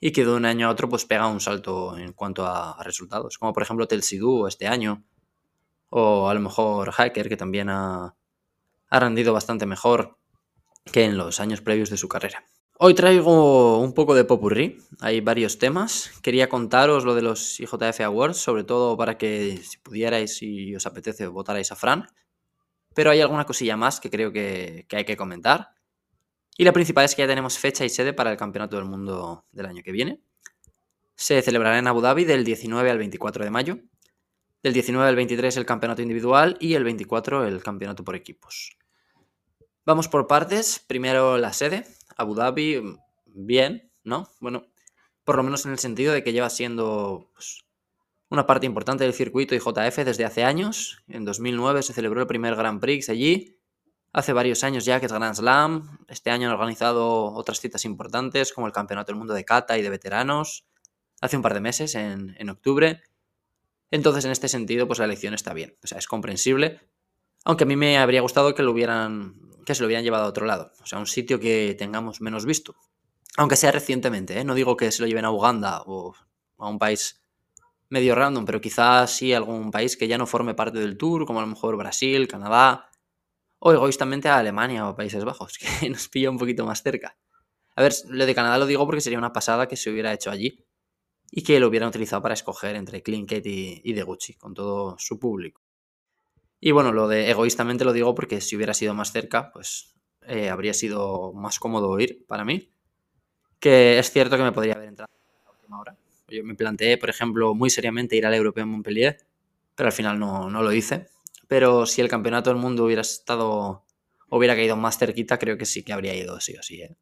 y 0.00 0.12
que 0.12 0.24
de 0.24 0.32
un 0.32 0.44
año 0.44 0.68
a 0.68 0.70
otro 0.70 0.88
pues 0.88 1.04
pega 1.04 1.26
un 1.26 1.40
salto 1.40 1.96
en 1.96 2.12
cuanto 2.12 2.46
a, 2.46 2.82
resultados, 2.82 3.38
como 3.38 3.52
por 3.52 3.62
ejemplo 3.62 3.88
Telsidu 3.88 4.46
este 4.46 4.66
año, 4.66 5.04
o 5.90 6.28
a 6.28 6.34
lo 6.34 6.40
mejor 6.40 6.92
Hacker, 6.92 7.28
que 7.28 7.36
también 7.36 7.68
ha, 7.70 8.14
ha 8.90 9.00
rendido 9.00 9.32
bastante 9.32 9.66
mejor 9.66 10.18
que 10.92 11.04
en 11.04 11.16
los 11.16 11.40
años 11.40 11.60
previos 11.60 11.90
de 11.90 11.96
su 11.96 12.08
carrera. 12.08 12.44
Hoy 12.80 12.94
traigo 12.94 13.80
un 13.80 13.92
poco 13.92 14.14
de 14.14 14.24
popurrí, 14.24 14.78
hay 15.00 15.20
varios 15.20 15.58
temas. 15.58 16.12
Quería 16.22 16.48
contaros 16.48 17.04
lo 17.04 17.16
de 17.16 17.22
los 17.22 17.58
IJF 17.58 18.00
Awards, 18.02 18.36
sobre 18.36 18.62
todo 18.62 18.96
para 18.96 19.18
que 19.18 19.56
si 19.56 19.78
pudierais 19.78 20.40
y 20.42 20.76
os 20.76 20.86
apetece 20.86 21.26
votarais 21.26 21.72
a 21.72 21.74
Fran. 21.74 22.06
Pero 22.94 23.10
hay 23.10 23.20
alguna 23.20 23.46
cosilla 23.46 23.76
más 23.76 23.98
que 23.98 24.10
creo 24.10 24.30
que, 24.32 24.86
que 24.88 24.96
hay 24.96 25.04
que 25.04 25.16
comentar. 25.16 25.70
Y 26.60 26.64
la 26.64 26.72
principal 26.72 27.04
es 27.04 27.14
que 27.14 27.22
ya 27.22 27.28
tenemos 27.28 27.56
fecha 27.56 27.84
y 27.84 27.88
sede 27.88 28.12
para 28.12 28.32
el 28.32 28.36
Campeonato 28.36 28.74
del 28.74 28.84
Mundo 28.84 29.46
del 29.52 29.66
año 29.66 29.80
que 29.84 29.92
viene. 29.92 30.20
Se 31.14 31.40
celebrará 31.40 31.78
en 31.78 31.86
Abu 31.86 32.00
Dhabi 32.00 32.24
del 32.24 32.44
19 32.44 32.90
al 32.90 32.98
24 32.98 33.44
de 33.44 33.50
mayo. 33.50 33.78
Del 34.64 34.72
19 34.72 35.08
al 35.08 35.14
23 35.14 35.56
el 35.56 35.64
campeonato 35.64 36.02
individual 36.02 36.56
y 36.58 36.74
el 36.74 36.82
24 36.82 37.46
el 37.46 37.62
campeonato 37.62 38.02
por 38.02 38.16
equipos. 38.16 38.76
Vamos 39.86 40.08
por 40.08 40.26
partes. 40.26 40.84
Primero 40.84 41.38
la 41.38 41.52
sede. 41.52 41.86
Abu 42.16 42.34
Dhabi, 42.34 42.82
bien, 43.26 43.92
¿no? 44.02 44.28
Bueno, 44.40 44.66
por 45.22 45.36
lo 45.36 45.44
menos 45.44 45.64
en 45.64 45.70
el 45.70 45.78
sentido 45.78 46.12
de 46.12 46.24
que 46.24 46.32
lleva 46.32 46.50
siendo 46.50 47.30
pues, 47.34 47.66
una 48.30 48.46
parte 48.46 48.66
importante 48.66 49.04
del 49.04 49.14
circuito 49.14 49.54
IJF 49.54 49.98
desde 49.98 50.24
hace 50.24 50.42
años. 50.42 51.04
En 51.06 51.24
2009 51.24 51.84
se 51.84 51.92
celebró 51.92 52.20
el 52.20 52.26
primer 52.26 52.56
Grand 52.56 52.80
Prix 52.80 53.10
allí 53.10 53.57
hace 54.18 54.32
varios 54.32 54.64
años 54.64 54.84
ya 54.84 55.00
que 55.00 55.06
es 55.06 55.12
Grand 55.12 55.34
Slam. 55.34 55.98
Este 56.08 56.30
año 56.30 56.48
han 56.48 56.54
organizado 56.54 57.32
otras 57.34 57.60
citas 57.60 57.84
importantes 57.84 58.52
como 58.52 58.66
el 58.66 58.72
Campeonato 58.72 59.12
del 59.12 59.18
Mundo 59.18 59.32
de 59.32 59.44
Kata 59.44 59.78
y 59.78 59.82
de 59.82 59.90
Veteranos. 59.90 60.66
Hace 61.20 61.36
un 61.36 61.42
par 61.42 61.54
de 61.54 61.60
meses, 61.60 61.94
en, 61.94 62.50
octubre. 62.50 63.02
Entonces, 63.90 64.24
en 64.24 64.30
este 64.30 64.48
sentido, 64.48 64.86
pues 64.86 64.98
la 64.98 65.04
elección 65.04 65.34
está 65.34 65.54
bien. 65.54 65.76
O 65.82 65.86
sea, 65.86 65.98
es 65.98 66.06
comprensible. 66.06 66.80
Aunque 67.44 67.64
a 67.64 67.66
mí 67.66 67.76
me 67.76 67.98
habría 67.98 68.20
gustado 68.20 68.54
que 68.54 68.62
lo 68.62 68.72
hubieran. 68.72 69.34
que 69.64 69.74
se 69.74 69.82
lo 69.82 69.86
hubieran 69.86 70.04
llevado 70.04 70.24
a 70.24 70.28
otro 70.28 70.46
lado. 70.46 70.72
O 70.82 70.86
sea, 70.86 70.98
un 70.98 71.06
sitio 71.06 71.40
que 71.40 71.74
tengamos 71.78 72.20
menos 72.20 72.44
visto. 72.44 72.76
Aunque 73.36 73.56
sea 73.56 73.70
recientemente, 73.70 74.38
¿eh? 74.38 74.44
No 74.44 74.54
digo 74.54 74.76
que 74.76 74.90
se 74.90 75.00
lo 75.02 75.08
lleven 75.08 75.24
a 75.24 75.30
Uganda 75.30 75.82
o 75.86 76.14
a 76.58 76.68
un 76.68 76.78
país 76.78 77.22
medio 77.88 78.14
random, 78.14 78.44
pero 78.44 78.60
quizás 78.60 79.12
sí 79.12 79.32
algún 79.32 79.70
país 79.70 79.96
que 79.96 80.08
ya 80.08 80.18
no 80.18 80.26
forme 80.26 80.54
parte 80.54 80.78
del 80.78 80.98
tour, 80.98 81.24
como 81.24 81.38
a 81.38 81.42
lo 81.42 81.48
mejor 81.48 81.76
Brasil, 81.76 82.28
Canadá, 82.28 82.88
o 83.60 83.72
egoístamente 83.72 84.28
a 84.28 84.38
Alemania 84.38 84.88
o 84.88 84.96
Países 84.96 85.24
Bajos, 85.24 85.58
que 85.80 85.90
nos 85.90 86.08
pilla 86.08 86.30
un 86.30 86.38
poquito 86.38 86.64
más 86.64 86.82
cerca. 86.82 87.16
A 87.76 87.82
ver, 87.82 87.92
lo 88.08 88.26
de 88.26 88.34
Canadá 88.34 88.58
lo 88.58 88.66
digo 88.66 88.84
porque 88.86 89.00
sería 89.00 89.18
una 89.18 89.32
pasada 89.32 89.68
que 89.68 89.76
se 89.76 89.90
hubiera 89.90 90.12
hecho 90.12 90.30
allí 90.30 90.64
y 91.30 91.42
que 91.42 91.60
lo 91.60 91.68
hubieran 91.68 91.90
utilizado 91.90 92.22
para 92.22 92.34
escoger 92.34 92.74
entre 92.76 93.02
Klinket 93.02 93.46
y, 93.46 93.80
y 93.84 93.92
de 93.92 94.02
Gucci, 94.02 94.34
con 94.34 94.54
todo 94.54 94.96
su 94.98 95.18
público. 95.18 95.62
Y 96.60 96.72
bueno, 96.72 96.92
lo 96.92 97.06
de 97.06 97.30
egoístamente 97.30 97.84
lo 97.84 97.92
digo 97.92 98.14
porque 98.14 98.40
si 98.40 98.56
hubiera 98.56 98.74
sido 98.74 98.94
más 98.94 99.12
cerca, 99.12 99.52
pues 99.52 99.94
eh, 100.22 100.50
habría 100.50 100.74
sido 100.74 101.32
más 101.32 101.58
cómodo 101.58 101.98
ir 102.00 102.26
para 102.26 102.44
mí. 102.44 102.70
Que 103.60 103.98
es 103.98 104.10
cierto 104.10 104.36
que 104.36 104.42
me 104.42 104.52
podría 104.52 104.74
haber 104.74 104.88
entrado 104.88 105.10
a 105.12 105.44
la 105.44 105.50
última 105.52 105.80
hora. 105.80 105.96
Yo 106.28 106.44
me 106.44 106.54
planteé, 106.54 106.98
por 106.98 107.10
ejemplo, 107.10 107.54
muy 107.54 107.70
seriamente 107.70 108.16
ir 108.16 108.26
al 108.26 108.34
Europeo 108.34 108.64
en 108.64 108.70
Montpellier, 108.70 109.18
pero 109.74 109.88
al 109.88 109.92
final 109.92 110.18
no, 110.18 110.50
no 110.50 110.62
lo 110.62 110.72
hice 110.72 111.08
pero 111.48 111.86
si 111.86 112.00
el 112.02 112.08
campeonato 112.08 112.50
del 112.50 112.58
mundo 112.58 112.84
hubiera 112.84 113.02
estado, 113.02 113.84
hubiera 114.30 114.54
caído 114.54 114.76
más 114.76 114.98
cerquita, 114.98 115.38
creo 115.38 115.58
que 115.58 115.66
sí 115.66 115.82
que 115.84 115.92
habría 115.92 116.14
ido 116.14 116.40
sí 116.40 116.54
o 116.58 116.62
sí, 116.62 116.82
¿eh? 116.82 116.96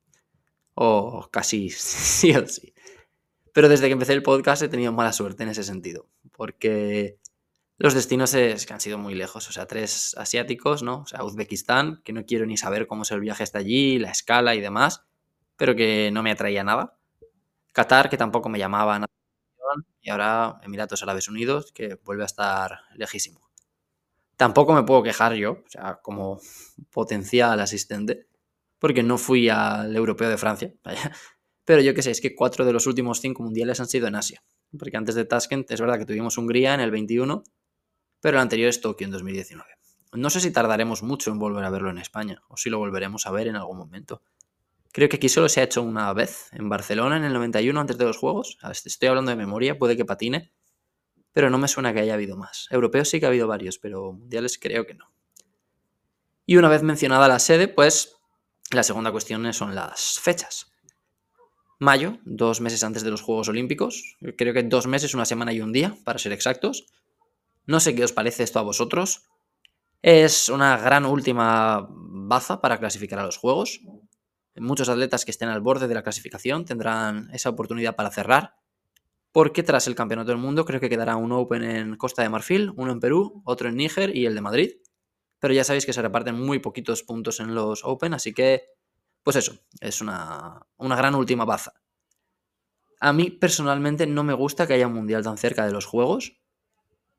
O 0.75 1.29
casi 1.33 1.71
sí 1.71 2.33
o 2.33 2.47
sí. 2.47 2.75
Pero 3.53 3.69
desde 3.69 3.87
que 3.87 3.93
empecé 3.95 4.13
el 4.15 4.23
podcast 4.23 4.63
he 4.63 4.69
tenido 4.69 4.93
mala 4.93 5.13
suerte 5.13 5.43
en 5.43 5.51
ese 5.51 5.65
sentido, 5.65 6.09
porque 6.33 7.19
los 7.79 7.95
destinos 7.95 8.35
es 8.35 8.67
que 8.67 8.73
han 8.75 8.81
sido 8.81 8.99
muy 8.99 9.15
lejos, 9.15 9.49
o 9.49 9.53
sea, 9.53 9.67
tres 9.67 10.15
asiáticos, 10.19 10.83
¿no? 10.83 11.01
O 11.03 11.07
sea, 11.07 11.25
Uzbekistán, 11.25 12.03
que 12.05 12.13
no 12.13 12.25
quiero 12.25 12.47
ni 12.47 12.57
saber 12.57 12.87
cómo 12.87 13.03
es 13.03 13.11
el 13.11 13.21
viaje 13.21 13.43
hasta 13.43 13.59
allí, 13.59 13.99
la 13.99 14.11
escala 14.11 14.55
y 14.55 14.61
demás, 14.61 15.05
pero 15.57 15.75
que 15.77 16.11
no 16.13 16.23
me 16.23 16.31
atraía 16.33 16.65
nada. 16.65 16.99
Qatar, 17.73 18.09
que 18.11 18.17
tampoco 18.17 18.49
me 18.49 18.59
llamaba 18.59 18.99
nada. 18.99 19.07
Y 20.01 20.11
ahora 20.11 20.61
Emiratos 20.63 21.03
Árabes 21.03 21.29
Unidos, 21.29 21.73
que 21.73 21.97
vuelve 22.05 22.23
a 22.25 22.27
estar 22.27 22.81
lejísimo. 22.95 23.46
Tampoco 24.37 24.75
me 24.75 24.83
puedo 24.83 25.03
quejar 25.03 25.35
yo, 25.35 25.53
o 25.53 25.69
sea, 25.69 25.99
como 26.03 26.41
potencial 26.91 27.59
asistente, 27.61 28.27
porque 28.79 29.03
no 29.03 29.19
fui 29.19 29.49
al 29.49 29.95
europeo 29.97 30.29
de 30.29 30.37
Francia, 30.37 30.73
Pero 31.65 31.81
yo 31.83 31.95
qué 31.95 32.03
sé, 32.03 32.13
es 32.13 32.21
que 32.21 32.37
cuatro 32.37 32.65
de 32.65 32.73
los 32.73 32.87
últimos 32.87 33.21
cinco 33.21 33.43
mundiales 33.43 33.81
han 33.81 33.89
sido 33.89 34.07
en 34.07 34.15
Asia. 34.15 34.41
Porque 34.79 34.97
antes 34.97 35.17
de 35.17 35.25
Tashkent 35.25 35.69
es 35.73 35.81
verdad 35.81 35.99
que 35.99 36.07
tuvimos 36.07 36.39
Hungría 36.39 36.73
en 36.75 36.81
el 36.81 36.93
21, 36.93 37.43
pero 38.21 38.37
el 38.37 38.43
anterior 38.43 38.69
es 38.69 38.81
Tokio 38.81 39.05
en 39.05 39.11
2019. 39.11 39.69
No 40.13 40.31
sé 40.31 40.41
si 40.41 40.53
tardaremos 40.53 41.03
mucho 41.03 41.33
en 41.33 41.41
volver 41.41 41.65
a 41.65 41.71
verlo 41.71 41.91
en 41.91 41.99
España, 41.99 42.41
o 42.49 42.57
si 42.57 42.71
lo 42.71 42.79
volveremos 42.79 43.27
a 43.27 43.33
ver 43.33 43.49
en 43.49 43.57
algún 43.57 43.79
momento. 43.79 44.23
Creo 44.93 45.09
que 45.09 45.17
aquí 45.17 45.29
solo 45.29 45.49
se 45.49 45.61
ha 45.61 45.65
hecho 45.65 45.83
una 45.83 46.13
vez, 46.13 46.49
en 46.53 46.69
Barcelona 46.69 47.17
en 47.17 47.25
el 47.25 47.33
91, 47.33 47.79
antes 47.81 47.99
de 47.99 48.05
los 48.05 48.17
Juegos. 48.17 48.59
Estoy 48.85 49.09
hablando 49.09 49.31
de 49.31 49.37
memoria, 49.37 49.77
puede 49.77 49.97
que 49.97 50.05
patine, 50.05 50.53
pero 51.37 51.51
no 51.51 51.59
me 51.59 51.69
suena 51.69 51.93
que 51.93 52.01
haya 52.01 52.15
habido 52.15 52.39
más. 52.39 52.67
Europeos 52.71 53.11
sí 53.11 53.21
que 53.21 53.27
ha 53.27 53.29
habido 53.29 53.47
varios, 53.47 53.79
pero 53.79 54.15
mundiales 54.15 54.59
creo 54.59 54.87
que 54.87 54.95
no. 54.95 55.13
Y 56.47 56.57
una 56.57 56.71
vez 56.71 56.83
mencionada 56.83 57.29
la 57.29 57.39
sede, 57.39 57.69
pues 57.69 58.17
la 58.71 58.83
segunda 58.83 59.13
cuestión 59.13 59.53
son 59.53 59.75
las 59.75 60.19
fechas. 60.19 60.73
Mayo, 61.79 62.17
dos 62.25 62.63
meses 62.63 62.83
antes 62.85 63.03
de 63.05 63.11
los 63.11 63.21
Juegos 63.21 63.51
Olímpicos. 63.51 64.17
Creo 64.39 64.55
que 64.55 64.63
dos 64.63 64.87
meses, 64.87 65.13
una 65.13 65.27
semana 65.27 65.53
y 65.53 65.61
un 65.61 65.75
día, 65.75 65.95
para 66.05 66.19
ser 66.19 66.33
exactos. 66.33 66.87
No 67.67 67.81
sé 67.81 67.95
qué 67.95 68.05
os 68.05 68.15
parece 68.15 68.43
esto 68.43 68.59
a 68.59 68.63
vosotros. 68.63 69.27
Es 70.01 70.49
una 70.49 70.79
gran 70.79 71.05
última 71.05 71.87
baza 71.91 72.63
para 72.63 72.79
clasificar 72.79 73.19
a 73.19 73.27
los 73.27 73.37
Juegos. 73.37 73.83
Muchos 74.55 74.89
atletas 74.89 75.27
que 75.27 75.33
estén 75.33 75.51
al 75.51 75.61
borde 75.61 75.87
de 75.87 75.95
la 75.97 76.03
clasificación 76.03 76.65
tendrán 76.65 77.29
esa 77.35 77.51
oportunidad 77.51 77.95
para 77.95 78.11
cerrar. 78.11 78.55
Porque 79.37 79.63
tras 79.63 79.87
el 79.87 79.95
Campeonato 79.95 80.31
del 80.31 80.41
Mundo 80.41 80.65
creo 80.65 80.81
que 80.81 80.89
quedará 80.89 81.17
un 81.17 81.31
Open 81.31 81.63
en 81.63 81.97
Costa 81.97 82.23
de 82.23 82.31
Marfil, 82.31 82.73
uno 82.75 82.91
en 82.91 83.01
Perú, 83.01 83.43
otro 83.45 83.69
en 83.69 83.77
Níger 83.77 84.17
y 84.17 84.25
el 84.25 84.35
de 84.35 84.41
Madrid. 84.41 84.71
Pero 85.41 85.53
ya 85.53 85.63
sabéis 85.63 85.85
que 85.85 85.93
se 85.93 86.01
reparten 86.01 86.35
muy 86.35 86.59
poquitos 86.59 87.03
puntos 87.03 87.39
en 87.41 87.55
los 87.55 87.85
Open, 87.85 88.15
así 88.15 88.33
que 88.33 88.63
pues 89.23 89.37
eso, 89.37 89.59
es 89.83 90.01
una, 90.01 90.67
gran 90.79 91.15
última 91.15 91.45
baza. 91.45 91.75
A 92.99 93.13
mí 93.13 93.31
personalmente 93.31 94.07
no 94.07 94.25
me 94.25 94.33
gusta 94.33 94.67
que 94.67 94.73
haya 94.73 94.87
un 94.87 94.95
mundial 94.95 95.23
tan 95.23 95.37
cerca 95.37 95.67
de 95.67 95.73
los 95.73 95.85
Juegos. 95.85 96.41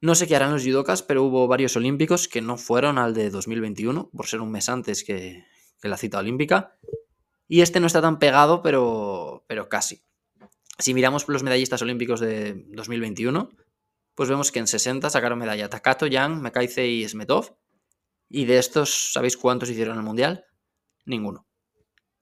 No 0.02 0.16
sé 0.16 0.26
qué 0.26 0.36
harán 0.36 0.54
los 0.54 0.64
judokas, 0.64 1.04
pero 1.04 1.22
hubo 1.24 1.48
varios 1.48 1.76
olímpicos 1.76 2.28
que 2.28 2.42
no 2.42 2.58
fueron 2.58 2.98
al 2.98 3.14
de 3.14 3.30
2021, 3.30 4.10
por 4.10 4.26
ser 4.26 4.42
un 4.42 4.50
mes 4.50 4.70
antes 4.70 5.04
que, 5.04 5.46
la 5.84 5.98
cita 5.98 6.18
olímpica. 6.18 6.80
Y 7.48 7.62
este 7.62 7.80
no 7.80 7.86
está 7.86 8.02
tan 8.02 8.18
pegado, 8.18 8.64
pero, 8.64 9.46
pero 9.48 9.70
casi. 9.70 10.02
Si 10.80 10.94
miramos 10.94 11.28
los 11.28 11.44
medallistas 11.44 11.82
olímpicos 11.82 12.20
de 12.20 12.66
2021, 12.70 13.50
pues 14.16 14.30
vemos 14.30 14.52
que 14.52 14.60
en 14.60 14.68
60 14.68 15.10
sacaron 15.10 15.40
medalla 15.40 15.70
Takato, 15.70 16.08
Yang, 16.08 16.42
Mekaise 16.42 16.88
y 16.88 17.08
Smetov. 17.08 17.58
Y 18.30 18.46
de 18.46 18.58
estos, 18.58 19.14
¿sabéis 19.14 19.38
cuántos 19.38 19.70
hicieron 19.70 19.98
el 19.98 20.04
mundial? 20.04 20.46
Ninguno. 21.06 21.48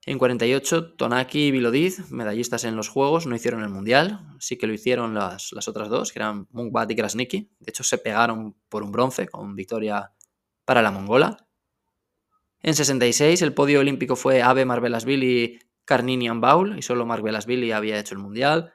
En 0.08 0.18
48, 0.18 0.94
Tonaki 0.94 1.46
y 1.46 1.50
Vilodiz, 1.50 2.12
medallistas 2.12 2.62
en 2.62 2.76
los 2.76 2.88
Juegos, 2.88 3.26
no 3.26 3.34
hicieron 3.34 3.64
el 3.64 3.70
Mundial. 3.70 4.20
Sí 4.38 4.56
que 4.56 4.68
lo 4.68 4.72
hicieron 4.72 5.14
las, 5.14 5.52
otras 5.66 5.88
dos, 5.88 6.12
que 6.12 6.20
eran 6.20 6.46
Mungbat 6.52 6.88
y 6.92 6.94
Krasniki. 6.94 7.50
De 7.58 7.70
hecho, 7.70 7.82
se 7.82 7.98
pegaron 7.98 8.54
por 8.68 8.84
un 8.84 8.92
bronce 8.92 9.26
con 9.26 9.56
victoria 9.56 10.12
para 10.64 10.80
la 10.80 10.92
mongola. 10.92 11.48
En 12.60 12.76
66, 12.76 13.42
el 13.42 13.52
podio 13.52 13.80
olímpico 13.80 14.14
fue 14.14 14.42
Abe 14.42 14.64
Marvelasvili, 14.64 15.58
Karninian 15.86 16.40
Baul, 16.40 16.78
y 16.78 16.82
solo 16.82 17.06
Marvelasvili 17.06 17.72
había 17.72 17.98
hecho 17.98 18.14
el 18.14 18.20
Mundial. 18.20 18.74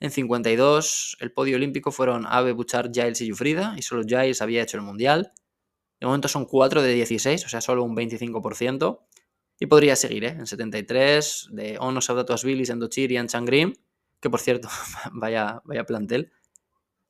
En 0.00 0.10
52, 0.10 1.18
el 1.20 1.32
podio 1.32 1.56
olímpico 1.56 1.90
fueron 1.90 2.26
Abe, 2.26 2.52
Buchar, 2.52 2.90
Giles 2.92 3.20
y 3.20 3.28
Jufrida, 3.28 3.74
y 3.76 3.82
solo 3.82 4.04
Giles 4.04 4.40
había 4.40 4.62
hecho 4.62 4.76
el 4.76 4.82
Mundial. 4.82 5.32
De 6.00 6.06
momento 6.06 6.28
son 6.28 6.46
4 6.46 6.80
de 6.80 6.94
16, 6.94 7.44
o 7.44 7.48
sea, 7.48 7.60
solo 7.60 7.82
un 7.82 7.96
25%. 7.96 9.00
Y 9.58 9.66
podría 9.66 9.96
seguir, 9.96 10.24
¿eh? 10.24 10.28
En 10.28 10.46
73, 10.46 11.48
de 11.52 11.76
Ono, 11.78 12.00
Saudatuasvili, 12.00 12.64
Sendochir 12.66 13.12
y 13.12 13.16
Anchangrim, 13.16 13.74
que 14.20 14.30
por 14.30 14.40
cierto, 14.40 14.68
vaya, 15.12 15.60
vaya 15.64 15.84
plantel. 15.84 16.32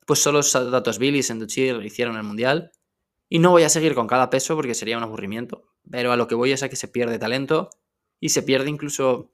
Pues 0.05 0.19
solo 0.19 0.43
Saudatuasvili 0.43 1.19
y 1.19 1.23
Sendochir 1.23 1.83
hicieron 1.83 2.17
el 2.17 2.23
mundial. 2.23 2.71
Y 3.29 3.39
no 3.39 3.51
voy 3.51 3.63
a 3.63 3.69
seguir 3.69 3.95
con 3.95 4.07
cada 4.07 4.29
peso 4.29 4.55
porque 4.55 4.75
sería 4.75 4.97
un 4.97 5.03
aburrimiento. 5.03 5.65
Pero 5.89 6.11
a 6.11 6.15
lo 6.15 6.27
que 6.27 6.35
voy 6.35 6.51
es 6.51 6.61
a 6.63 6.69
que 6.69 6.75
se 6.75 6.87
pierde 6.87 7.17
talento 7.17 7.69
y 8.19 8.29
se 8.29 8.43
pierde 8.43 8.69
incluso 8.69 9.31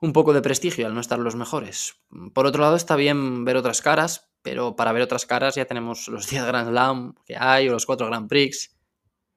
un 0.00 0.12
poco 0.12 0.32
de 0.32 0.42
prestigio 0.42 0.86
al 0.86 0.94
no 0.94 1.00
estar 1.00 1.18
los 1.18 1.36
mejores. 1.36 2.00
Por 2.32 2.46
otro 2.46 2.62
lado, 2.62 2.76
está 2.76 2.96
bien 2.96 3.44
ver 3.44 3.56
otras 3.56 3.82
caras, 3.82 4.30
pero 4.42 4.76
para 4.76 4.92
ver 4.92 5.02
otras 5.02 5.26
caras 5.26 5.54
ya 5.54 5.66
tenemos 5.66 6.08
los 6.08 6.26
10 6.30 6.46
Grand 6.46 6.70
Slam 6.70 7.14
que 7.24 7.36
hay 7.36 7.68
o 7.68 7.72
los 7.72 7.86
4 7.86 8.06
Grand 8.06 8.28
Prix. 8.28 8.76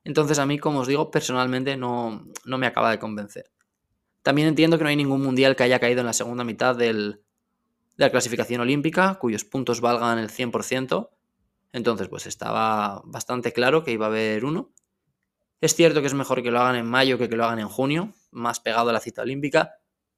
Entonces 0.04 0.40
a 0.40 0.46
mí, 0.46 0.60
como 0.60 0.80
os 0.80 0.88
digo, 0.88 1.12
personalmente 1.12 1.78
no, 1.78 2.26
me 2.46 2.68
acaba 2.68 2.92
de 2.92 3.00
convencer. 3.00 3.52
También 4.22 4.48
entiendo 4.48 4.78
que 4.78 4.84
no 4.84 4.90
hay 4.90 4.96
ningún 4.96 5.22
mundial 5.22 5.56
que 5.56 5.64
haya 5.64 5.80
caído 5.80 6.02
en 6.02 6.08
la 6.08 6.14
segunda 6.14 6.44
mitad 6.44 6.76
de 6.76 7.20
la 7.96 8.10
clasificación 8.10 8.62
olímpica, 8.62 9.16
cuyos 9.16 9.46
puntos 9.46 9.82
valgan 9.82 10.18
el 10.18 10.30
100%. 10.30 11.10
Entonces, 11.74 12.08
pues 12.08 12.28
estaba 12.28 13.02
bastante 13.06 13.52
claro 13.52 13.84
que 13.84 13.92
iba 13.92 14.06
a 14.06 14.10
haber 14.10 14.46
uno. 14.46 14.73
Es 15.64 15.76
cierto 15.76 16.02
que 16.02 16.08
es 16.08 16.14
mejor 16.14 16.44
que 16.44 16.52
lo 16.52 16.60
hagan 16.60 16.76
en 16.76 16.86
mayo 16.86 17.18
que 17.18 17.30
que 17.30 17.36
lo 17.38 17.46
hagan 17.46 17.60
en 17.60 17.70
junio, 17.70 18.14
más 18.32 18.60
pegado 18.60 18.90
a 18.90 18.94
la 18.94 19.00
cita 19.00 19.22
olímpica, 19.22 19.76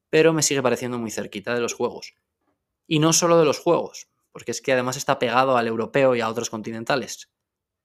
pero 0.10 0.34
me 0.34 0.42
sigue 0.42 0.64
pareciendo 0.64 0.98
muy 0.98 1.12
cerquita 1.12 1.54
de 1.54 1.62
los 1.62 1.74
Juegos. 1.74 2.16
Y 2.88 3.00
no 3.00 3.14
solo 3.14 3.38
de 3.38 3.46
los 3.46 3.60
Juegos, 3.60 4.08
porque 4.32 4.52
es 4.52 4.62
que 4.62 4.74
además 4.74 4.98
está 4.98 5.20
pegado 5.20 5.56
al 5.58 5.68
europeo 5.68 6.16
y 6.16 6.22
a 6.22 6.30
otros 6.30 6.50
continentales 6.50 7.30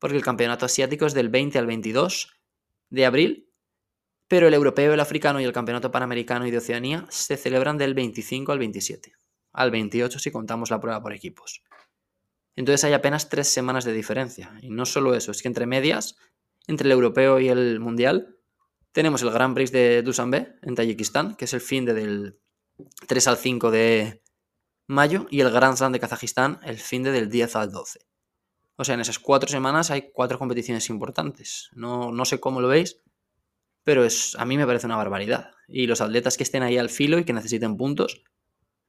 porque 0.00 0.16
el 0.16 0.24
campeonato 0.24 0.66
asiático 0.66 1.06
es 1.06 1.14
del 1.14 1.28
20 1.28 1.58
al 1.58 1.66
22 1.66 2.40
de 2.88 3.06
abril, 3.06 3.48
pero 4.26 4.48
el 4.48 4.54
europeo, 4.54 4.94
el 4.94 5.00
africano 5.00 5.40
y 5.40 5.44
el 5.44 5.52
campeonato 5.52 5.92
panamericano 5.92 6.46
y 6.46 6.50
de 6.50 6.58
Oceanía 6.58 7.06
se 7.10 7.36
celebran 7.36 7.78
del 7.78 7.94
25 7.94 8.50
al 8.50 8.58
27, 8.58 9.12
al 9.52 9.70
28 9.70 10.18
si 10.18 10.30
contamos 10.30 10.70
la 10.70 10.80
prueba 10.80 11.02
por 11.02 11.12
equipos. 11.12 11.62
Entonces 12.56 12.82
hay 12.84 12.94
apenas 12.94 13.28
tres 13.28 13.48
semanas 13.48 13.84
de 13.84 13.92
diferencia. 13.92 14.58
Y 14.62 14.70
no 14.70 14.86
solo 14.86 15.14
eso, 15.14 15.30
es 15.30 15.42
que 15.42 15.48
entre 15.48 15.66
medias, 15.66 16.16
entre 16.66 16.86
el 16.86 16.92
europeo 16.92 17.40
y 17.40 17.48
el 17.48 17.80
mundial, 17.80 18.36
tenemos 18.92 19.22
el 19.22 19.30
Grand 19.30 19.54
Prix 19.54 19.72
de 19.72 20.02
Dushanbe 20.02 20.56
en 20.62 20.74
Tayikistán, 20.74 21.36
que 21.36 21.44
es 21.44 21.54
el 21.54 21.60
fin 21.60 21.84
de 21.84 21.94
del 21.94 22.40
3 23.06 23.28
al 23.28 23.36
5 23.36 23.70
de 23.70 24.22
mayo, 24.86 25.26
y 25.30 25.40
el 25.40 25.50
Grand 25.50 25.76
Slam 25.76 25.92
de 25.92 26.00
Kazajistán 26.00 26.60
el 26.64 26.78
fin 26.78 27.02
de 27.02 27.12
del 27.12 27.30
10 27.30 27.56
al 27.56 27.70
12. 27.70 28.00
O 28.76 28.84
sea, 28.84 28.94
en 28.94 29.00
esas 29.00 29.18
cuatro 29.18 29.48
semanas 29.48 29.90
hay 29.90 30.10
cuatro 30.10 30.38
competiciones 30.38 30.88
importantes. 30.88 31.68
No, 31.72 32.12
no 32.12 32.24
sé 32.24 32.40
cómo 32.40 32.60
lo 32.60 32.68
veis, 32.68 33.02
pero 33.84 34.04
es, 34.04 34.34
a 34.38 34.44
mí 34.44 34.56
me 34.56 34.66
parece 34.66 34.86
una 34.86 34.96
barbaridad. 34.96 35.50
Y 35.68 35.86
los 35.86 36.00
atletas 36.00 36.36
que 36.36 36.42
estén 36.42 36.62
ahí 36.62 36.78
al 36.78 36.88
filo 36.88 37.18
y 37.18 37.24
que 37.24 37.32
necesiten 37.32 37.76
puntos 37.76 38.22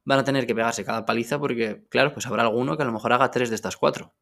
van 0.03 0.19
a 0.19 0.23
tener 0.23 0.47
que 0.47 0.55
pegarse 0.55 0.85
cada 0.85 1.05
paliza 1.05 1.39
porque, 1.39 1.85
claro, 1.89 2.13
pues 2.13 2.25
habrá 2.25 2.43
alguno 2.43 2.77
que 2.77 2.83
a 2.83 2.85
lo 2.85 2.91
mejor 2.91 3.13
haga 3.13 3.31
tres 3.31 3.49
de 3.49 3.55
estas 3.55 3.77
cuatro. 3.77 4.13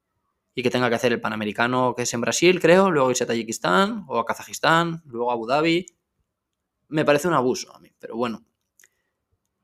Y 0.56 0.64
que 0.64 0.70
tenga 0.70 0.90
que 0.90 0.96
hacer 0.96 1.14
el 1.14 1.22
Panamericano 1.22 1.94
que 1.96 2.04
es 2.04 2.14
en 2.14 2.22
Brasil, 2.22 2.60
creo, 2.60 2.92
luego 2.92 3.12
irse 3.12 3.24
a 3.24 3.28
Tayikistán 3.28 4.06
o 4.08 4.20
a 4.20 4.26
Kazajistán, 4.26 5.04
luego 5.06 5.32
a 5.32 5.34
Abu 5.34 5.46
Dhabi. 5.46 5.86
Me 6.88 7.06
parece 7.06 7.28
un 7.28 7.34
abuso 7.34 7.74
a 7.76 7.80
mí, 7.80 7.92
pero 8.00 8.16
bueno. 8.16 8.44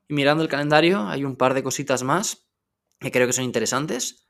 Y 0.07 0.13
mirando 0.13 0.43
el 0.43 0.49
calendario, 0.49 1.07
hay 1.07 1.23
un 1.23 1.35
par 1.35 1.53
de 1.53 1.63
cositas 1.63 2.03
más 2.03 2.45
que 2.99 3.11
creo 3.11 3.27
que 3.27 3.33
son 3.33 3.45
interesantes. 3.45 4.29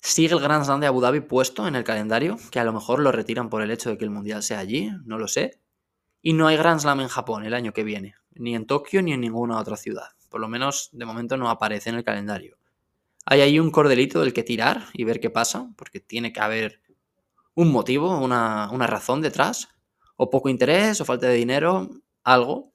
Sigue 0.00 0.34
el 0.34 0.40
Grand 0.40 0.64
Slam 0.64 0.80
de 0.80 0.86
Abu 0.86 1.00
Dhabi 1.00 1.20
puesto 1.20 1.66
en 1.66 1.74
el 1.74 1.84
calendario, 1.84 2.36
que 2.50 2.60
a 2.60 2.64
lo 2.64 2.72
mejor 2.72 3.00
lo 3.00 3.10
retiran 3.12 3.48
por 3.48 3.62
el 3.62 3.70
hecho 3.70 3.90
de 3.90 3.98
que 3.98 4.04
el 4.04 4.10
Mundial 4.10 4.42
sea 4.42 4.58
allí, 4.58 4.90
no 5.04 5.18
lo 5.18 5.26
sé. 5.26 5.60
Y 6.22 6.32
no 6.32 6.46
hay 6.46 6.56
Grand 6.56 6.80
Slam 6.80 7.00
en 7.00 7.08
Japón 7.08 7.44
el 7.44 7.54
año 7.54 7.72
que 7.72 7.84
viene, 7.84 8.14
ni 8.30 8.54
en 8.54 8.66
Tokio 8.66 9.02
ni 9.02 9.12
en 9.12 9.20
ninguna 9.20 9.58
otra 9.58 9.76
ciudad. 9.76 10.10
Por 10.28 10.40
lo 10.40 10.48
menos 10.48 10.90
de 10.92 11.04
momento 11.04 11.36
no 11.36 11.50
aparece 11.50 11.90
en 11.90 11.96
el 11.96 12.04
calendario. 12.04 12.58
Hay 13.28 13.40
ahí 13.40 13.58
un 13.58 13.72
cordelito 13.72 14.20
del 14.20 14.32
que 14.32 14.44
tirar 14.44 14.84
y 14.92 15.02
ver 15.02 15.18
qué 15.18 15.30
pasa, 15.30 15.68
porque 15.76 15.98
tiene 15.98 16.32
que 16.32 16.40
haber 16.40 16.80
un 17.54 17.72
motivo, 17.72 18.16
una, 18.18 18.68
razón 18.86 19.20
detrás, 19.20 19.68
o 20.16 20.30
poco 20.30 20.48
interés, 20.48 21.00
o 21.00 21.04
falta 21.04 21.26
de 21.26 21.34
dinero, 21.34 21.90
algo. 22.22 22.72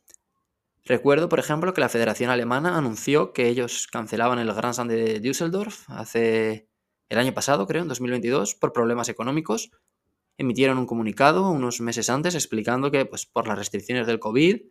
Recuerdo, 0.84 1.30
por 1.30 1.40
ejemplo, 1.40 1.74
que 1.74 1.80
la 1.80 1.88
Federación 1.88 2.30
Alemana 2.30 2.78
anunció 2.78 3.32
que 3.32 3.48
ellos 3.48 3.88
cancelaban 3.88 4.40
el 4.40 4.54
Grand 4.54 4.74
Slam 4.74 4.90
de 4.90 5.22
Düsseldorf 5.22 5.90
hace 5.90 6.68
el 7.08 7.18
año 7.18 7.34
pasado, 7.34 7.66
creo, 7.66 7.84
en 7.84 7.88
2022, 7.88 8.56
por 8.56 8.74
problemas 8.74 9.08
económicos. 9.08 9.72
Emitieron 10.38 10.78
un 10.80 10.86
comunicado 10.86 11.50
unos 11.50 11.80
meses 11.80 12.10
antes 12.10 12.36
explicando 12.36 12.92
que 12.92 13.06
pues, 13.06 13.26
por 13.26 13.48
las 13.48 13.58
restricciones 13.58 14.06
del 14.06 14.20
COVID 14.20 14.64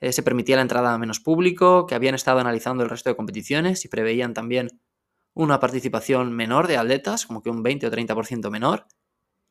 eh, 0.00 0.12
se 0.12 0.22
permitía 0.22 0.56
la 0.56 0.62
entrada 0.62 0.92
a 0.92 0.98
menos 0.98 1.20
público, 1.20 1.86
que 1.86 1.94
habían 1.94 2.14
estado 2.16 2.40
analizando 2.40 2.82
el 2.82 2.90
resto 2.90 3.10
de 3.10 3.16
competiciones 3.16 3.84
y 3.84 3.88
preveían 3.88 4.34
también 4.34 4.80
una 5.36 5.60
participación 5.60 6.32
menor 6.32 6.66
de 6.66 6.78
atletas, 6.78 7.26
como 7.26 7.42
que 7.42 7.50
un 7.50 7.62
20 7.62 7.86
o 7.86 7.90
30% 7.90 8.50
menor, 8.50 8.86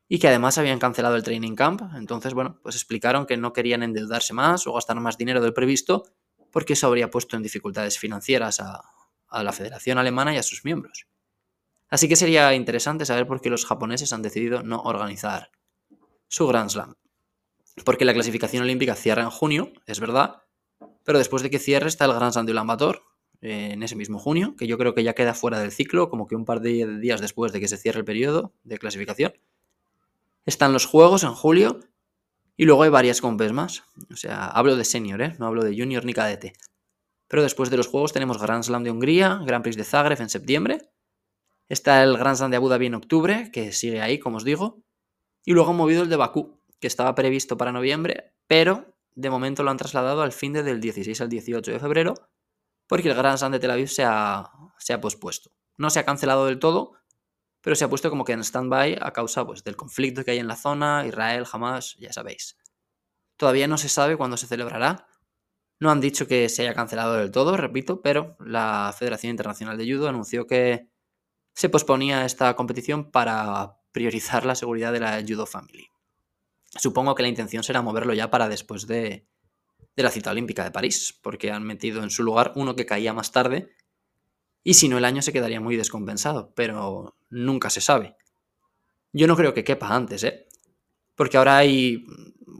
y 0.09 0.17
que 0.17 0.27
además 0.27 0.57
habían 0.57 0.79
cancelado 0.79 1.15
el 1.15 1.21
training 1.23 1.53
camp. 1.53 1.83
Entonces, 1.95 2.33
bueno, 2.33 2.59
pues 2.63 2.75
explicaron 2.75 3.27
que 3.27 3.37
no 3.37 3.53
querían 3.53 3.83
endeudarse 3.83 4.33
más 4.33 4.65
o 4.65 4.73
gastar 4.73 4.99
más 4.99 5.15
dinero 5.15 5.41
del 5.41 5.53
previsto, 5.53 6.03
porque 6.51 6.73
eso 6.73 6.87
habría 6.87 7.11
puesto 7.11 7.37
en 7.37 7.43
dificultades 7.43 7.99
financieras 7.99 8.59
a 8.59 9.43
la 9.43 9.51
Federación 9.51 9.99
Alemana 9.99 10.33
y 10.33 10.37
a 10.37 10.43
sus 10.43 10.65
miembros. 10.65 11.07
Así 11.87 12.07
que 12.07 12.15
sería 12.15 12.51
interesante 12.55 13.05
saber 13.05 13.27
por 13.27 13.39
qué 13.39 13.51
los 13.51 13.65
japoneses 13.65 14.11
han 14.11 14.23
decidido 14.23 14.63
no 14.63 14.81
organizar 14.81 15.51
su 16.27 16.47
Grand 16.47 16.71
Slam. 16.71 16.95
Porque 17.83 18.05
la 18.05 18.13
clasificación 18.13 18.63
olímpica 18.63 18.95
cierra 18.95 19.21
en 19.21 19.29
junio, 19.29 19.71
es 19.85 19.99
verdad, 19.99 20.41
Pero 21.03 21.19
después 21.19 21.43
de 21.43 21.51
que 21.51 21.59
cierre 21.59 21.87
está 21.87 22.05
el 22.05 22.13
Grand 22.13 22.33
Slam 22.33 22.47
de 22.47 22.53
Ulan 22.53 22.65
Bator, 22.65 23.03
eh, 23.41 23.71
en 23.73 23.83
ese 23.83 23.95
mismo 23.95 24.19
junio, 24.19 24.55
que 24.57 24.67
yo 24.67 24.77
creo 24.77 24.93
que 24.93 25.03
ya 25.03 25.13
queda 25.13 25.33
fuera 25.33 25.59
del 25.59 25.71
ciclo, 25.71 26.09
como 26.09 26.27
que 26.27 26.35
un 26.35 26.45
par 26.45 26.61
de 26.61 26.99
días 26.99 27.21
después 27.21 27.51
de 27.51 27.59
que 27.59 27.67
se 27.67 27.77
cierre 27.77 27.99
el 27.99 28.05
periodo 28.05 28.53
de 28.63 28.77
clasificación. 28.77 29.33
Están 30.45 30.73
los 30.73 30.85
Juegos 30.85 31.23
en 31.23 31.33
julio 31.33 31.79
y 32.57 32.65
luego 32.65 32.83
hay 32.83 32.89
varias 32.89 33.21
compes 33.21 33.51
más. 33.51 33.83
O 34.11 34.15
sea, 34.15 34.47
hablo 34.47 34.75
de 34.75 34.85
senior, 34.85 35.21
¿eh? 35.21 35.35
no 35.39 35.47
hablo 35.47 35.63
de 35.63 35.75
junior 35.77 36.05
ni 36.05 36.13
cadete. 36.13 36.53
Pero 37.27 37.43
después 37.43 37.69
de 37.69 37.77
los 37.77 37.87
Juegos 37.87 38.13
tenemos 38.13 38.41
Grand 38.41 38.63
Slam 38.63 38.83
de 38.83 38.91
Hungría, 38.91 39.41
Grand 39.45 39.63
Prix 39.63 39.77
de 39.77 39.83
Zagreb 39.83 40.21
en 40.21 40.29
septiembre. 40.29 40.89
Está 41.67 42.03
el 42.03 42.17
Grand 42.17 42.37
Slam 42.37 42.51
de 42.51 42.57
Abu 42.57 42.69
Dhabi 42.69 42.85
en 42.85 42.95
octubre, 42.95 43.49
que 43.51 43.71
sigue 43.71 44.01
ahí, 44.01 44.19
como 44.19 44.37
os 44.37 44.43
digo. 44.43 44.83
Y 45.43 45.53
luego 45.53 45.71
han 45.71 45.77
movido 45.77 46.03
el 46.03 46.09
de 46.09 46.15
Bakú, 46.15 46.59
que 46.79 46.87
estaba 46.87 47.15
previsto 47.15 47.57
para 47.57 47.71
noviembre, 47.71 48.33
pero 48.47 48.95
de 49.15 49.29
momento 49.29 49.63
lo 49.63 49.71
han 49.71 49.77
trasladado 49.77 50.21
al 50.21 50.31
fin 50.31 50.53
de 50.53 50.63
del 50.63 50.81
16 50.81 51.19
al 51.21 51.29
18 51.29 51.71
de 51.71 51.79
febrero, 51.79 52.13
porque 52.87 53.09
el 53.09 53.15
Grand 53.15 53.37
Slam 53.37 53.51
de 53.51 53.59
Tel 53.59 53.71
Aviv 53.71 53.87
se 53.87 54.03
ha, 54.03 54.51
se 54.77 54.93
ha 54.93 55.01
pospuesto. 55.01 55.51
No 55.77 55.89
se 55.89 55.99
ha 55.99 56.05
cancelado 56.05 56.45
del 56.45 56.59
todo, 56.59 56.93
pero 57.61 57.75
se 57.75 57.83
ha 57.83 57.89
puesto 57.89 58.09
como 58.09 58.25
que 58.25 58.33
en 58.33 58.43
stand-by 58.43 58.99
a 59.01 59.11
causa 59.11 59.45
pues, 59.45 59.63
del 59.63 59.75
conflicto 59.75 60.23
que 60.23 60.31
hay 60.31 60.39
en 60.39 60.47
la 60.47 60.55
zona, 60.55 61.05
Israel, 61.07 61.45
Hamas, 61.51 61.95
ya 61.99 62.13
sabéis. 62.13 62.57
Todavía 63.37 63.67
no 63.67 63.77
se 63.77 63.89
sabe 63.89 64.17
cuándo 64.17 64.37
se 64.37 64.47
celebrará. 64.47 65.07
No 65.79 65.91
han 65.91 65.99
dicho 65.99 66.27
que 66.27 66.47
se 66.47 66.61
haya 66.61 66.73
cancelado 66.73 67.15
del 67.15 67.31
todo, 67.31 67.57
repito, 67.57 68.01
pero 68.01 68.37
la 68.39 68.93
Federación 68.97 69.31
Internacional 69.31 69.77
de 69.77 69.91
Judo 69.91 70.07
anunció 70.07 70.47
que 70.47 70.89
se 71.53 71.69
posponía 71.69 72.25
esta 72.25 72.55
competición 72.55 73.11
para 73.11 73.77
priorizar 73.91 74.45
la 74.45 74.55
seguridad 74.55 74.93
de 74.93 74.99
la 74.99 75.23
Judo 75.27 75.45
Family. 75.45 75.87
Supongo 76.77 77.15
que 77.15 77.23
la 77.23 77.29
intención 77.29 77.63
será 77.63 77.81
moverlo 77.81 78.13
ya 78.13 78.29
para 78.29 78.49
después 78.49 78.87
de, 78.87 79.27
de 79.95 80.03
la 80.03 80.11
cita 80.11 80.31
olímpica 80.31 80.63
de 80.63 80.71
París, 80.71 81.17
porque 81.21 81.51
han 81.51 81.63
metido 81.63 82.03
en 82.03 82.09
su 82.09 82.23
lugar 82.23 82.51
uno 82.55 82.75
que 82.75 82.85
caía 82.85 83.13
más 83.13 83.31
tarde 83.31 83.75
y 84.67 84.73
si 84.73 84.89
no 84.89 84.97
el 84.97 85.05
año 85.05 85.21
se 85.21 85.31
quedaría 85.31 85.61
muy 85.61 85.77
descompensado, 85.77 86.51
pero 86.55 87.15
nunca 87.29 87.69
se 87.69 87.81
sabe. 87.81 88.17
Yo 89.13 89.27
no 89.27 89.35
creo 89.35 89.53
que 89.53 89.63
quepa 89.63 89.95
antes, 89.95 90.23
¿eh? 90.23 90.47
Porque 91.13 91.37
ahora 91.37 91.57
hay 91.57 92.03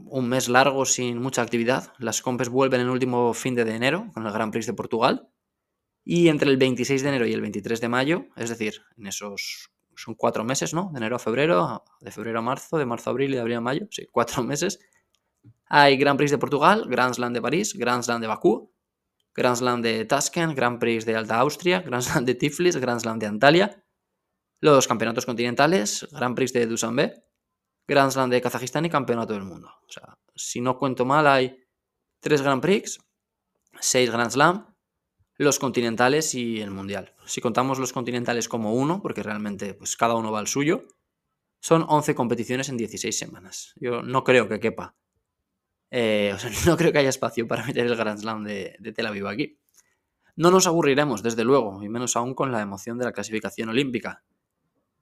un 0.06 0.28
mes 0.28 0.48
largo 0.48 0.86
sin 0.86 1.20
mucha 1.20 1.42
actividad. 1.42 1.92
Las 1.98 2.22
compes 2.22 2.48
vuelven 2.48 2.80
el 2.80 2.90
último 2.90 3.34
fin 3.34 3.56
de 3.56 3.62
enero 3.62 4.10
con 4.14 4.24
el 4.24 4.32
Grand 4.32 4.52
Prix 4.52 4.66
de 4.66 4.72
Portugal. 4.72 5.28
Y 6.04 6.28
entre 6.28 6.48
el 6.48 6.56
26 6.56 7.02
de 7.02 7.08
enero 7.08 7.26
y 7.26 7.32
el 7.32 7.40
23 7.40 7.80
de 7.80 7.88
mayo, 7.88 8.26
es 8.36 8.50
decir, 8.50 8.82
en 8.96 9.08
esos 9.08 9.70
son 9.96 10.14
cuatro 10.14 10.44
meses, 10.44 10.74
¿no? 10.74 10.90
De 10.92 10.98
enero 10.98 11.16
a 11.16 11.18
febrero, 11.18 11.82
de 12.00 12.12
febrero 12.12 12.38
a 12.38 12.42
marzo, 12.42 12.78
de 12.78 12.86
marzo 12.86 13.10
a 13.10 13.12
abril 13.12 13.32
y 13.32 13.34
de 13.34 13.40
abril 13.40 13.56
a 13.56 13.60
mayo, 13.60 13.88
sí, 13.90 14.06
cuatro 14.12 14.44
meses. 14.44 14.78
Hay 15.68 15.96
Grand 15.96 16.16
Prix 16.16 16.30
de 16.30 16.38
Portugal, 16.38 16.84
Grand 16.88 17.14
Slam 17.14 17.32
de 17.32 17.42
París, 17.42 17.74
Grand 17.74 18.02
Slam 18.02 18.20
de 18.20 18.26
Bakú, 18.26 18.72
Grand 19.34 19.56
Slam 19.56 19.82
de 19.82 20.04
Tashkent, 20.04 20.54
Grand 20.54 20.78
Prix 20.78 21.04
de 21.04 21.16
Alta 21.16 21.38
Austria, 21.38 21.80
Grand 21.80 22.02
Slam 22.02 22.24
de 22.24 22.34
Tiflis, 22.34 22.76
Grand 22.76 23.00
Slam 23.00 23.18
de 23.18 23.26
Antalya, 23.26 23.84
los 24.60 24.86
campeonatos 24.86 25.26
continentales, 25.26 26.08
Grand 26.12 26.36
Prix 26.36 26.52
de 26.52 26.66
Dushanbe, 26.66 27.24
Grand 27.86 28.10
Slam 28.10 28.30
de 28.30 28.40
Kazajistán 28.40 28.84
y 28.84 28.90
Campeonato 28.90 29.34
del 29.34 29.44
Mundo. 29.44 29.68
O 29.68 29.92
sea, 29.92 30.18
si 30.34 30.60
no 30.60 30.78
cuento 30.78 31.04
mal, 31.04 31.26
hay 31.26 31.56
tres 32.20 32.42
Grand 32.42 32.62
Prix, 32.62 32.98
seis 33.80 34.10
Grand 34.10 34.30
Slam, 34.30 34.74
los 35.36 35.58
continentales 35.58 36.34
y 36.34 36.60
el 36.60 36.70
Mundial. 36.70 37.14
Si 37.26 37.40
contamos 37.40 37.78
los 37.78 37.92
continentales 37.92 38.48
como 38.48 38.72
uno, 38.72 39.02
porque 39.02 39.22
realmente 39.22 39.74
pues, 39.74 39.96
cada 39.96 40.14
uno 40.14 40.32
va 40.32 40.38
al 40.38 40.46
suyo, 40.46 40.86
son 41.60 41.84
11 41.88 42.14
competiciones 42.14 42.68
en 42.68 42.76
16 42.76 43.18
semanas. 43.18 43.72
Yo 43.76 44.02
no 44.02 44.24
creo 44.24 44.48
que 44.48 44.60
quepa 44.60 44.96
eh, 45.90 46.36
no 46.66 46.76
creo 46.76 46.92
que 46.92 46.98
haya 46.98 47.08
espacio 47.08 47.46
para 47.46 47.64
meter 47.64 47.86
el 47.86 47.96
Grand 47.96 48.18
Slam 48.18 48.44
de, 48.44 48.92
Tel 48.94 49.06
Aviv 49.06 49.26
aquí. 49.26 49.58
No 50.34 50.50
nos 50.50 50.66
aburriremos, 50.66 51.22
desde 51.22 51.44
luego, 51.44 51.82
y 51.82 51.88
menos 51.88 52.16
aún 52.16 52.34
con 52.34 52.52
la 52.52 52.60
emoción 52.60 52.98
de 52.98 53.06
la 53.06 53.12
clasificación 53.12 53.70
olímpica. 53.70 54.22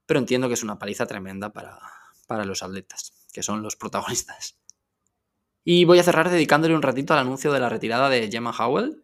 Pero 0.07 0.21
entiendo 0.21 0.49
que 0.49 0.55
es 0.55 0.63
una 0.63 0.79
paliza 0.79 1.07
tremenda 1.07 1.53
para, 1.53 1.81
para 2.29 2.45
los 2.45 2.63
atletas, 2.63 3.13
que 3.33 3.43
son 3.43 3.63
los 3.63 3.75
protagonistas. 3.77 4.61
Y 5.65 5.87
voy 5.87 5.99
a 5.99 6.05
cerrar 6.05 6.31
dedicándole 6.31 6.75
un 6.75 6.83
ratito 6.83 7.15
al 7.15 7.21
anuncio 7.21 7.51
de 7.53 7.59
la 7.59 7.69
retirada 7.69 8.09
de 8.11 8.31
Gemma 8.31 8.55
Howell. 8.57 9.03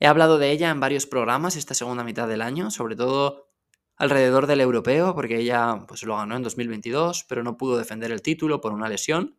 He 0.00 0.08
hablado 0.08 0.36
de 0.36 0.50
ella 0.50 0.70
en 0.70 0.80
varios 0.80 1.06
programas 1.06 1.56
esta 1.56 1.74
segunda 1.74 2.02
mitad 2.02 2.26
del 2.26 2.42
año, 2.42 2.70
sobre 2.72 2.96
todo 2.96 3.52
alrededor 3.96 4.48
del 4.48 4.60
europeo, 4.60 5.14
porque 5.14 5.38
ella 5.38 5.84
pues, 5.86 6.02
lo 6.02 6.16
ganó 6.16 6.36
en 6.36 6.42
2022, 6.42 7.24
pero 7.28 7.44
no 7.44 7.56
pudo 7.56 7.78
defender 7.78 8.10
el 8.10 8.20
título 8.20 8.60
por 8.60 8.72
una 8.72 8.88
lesión 8.88 9.36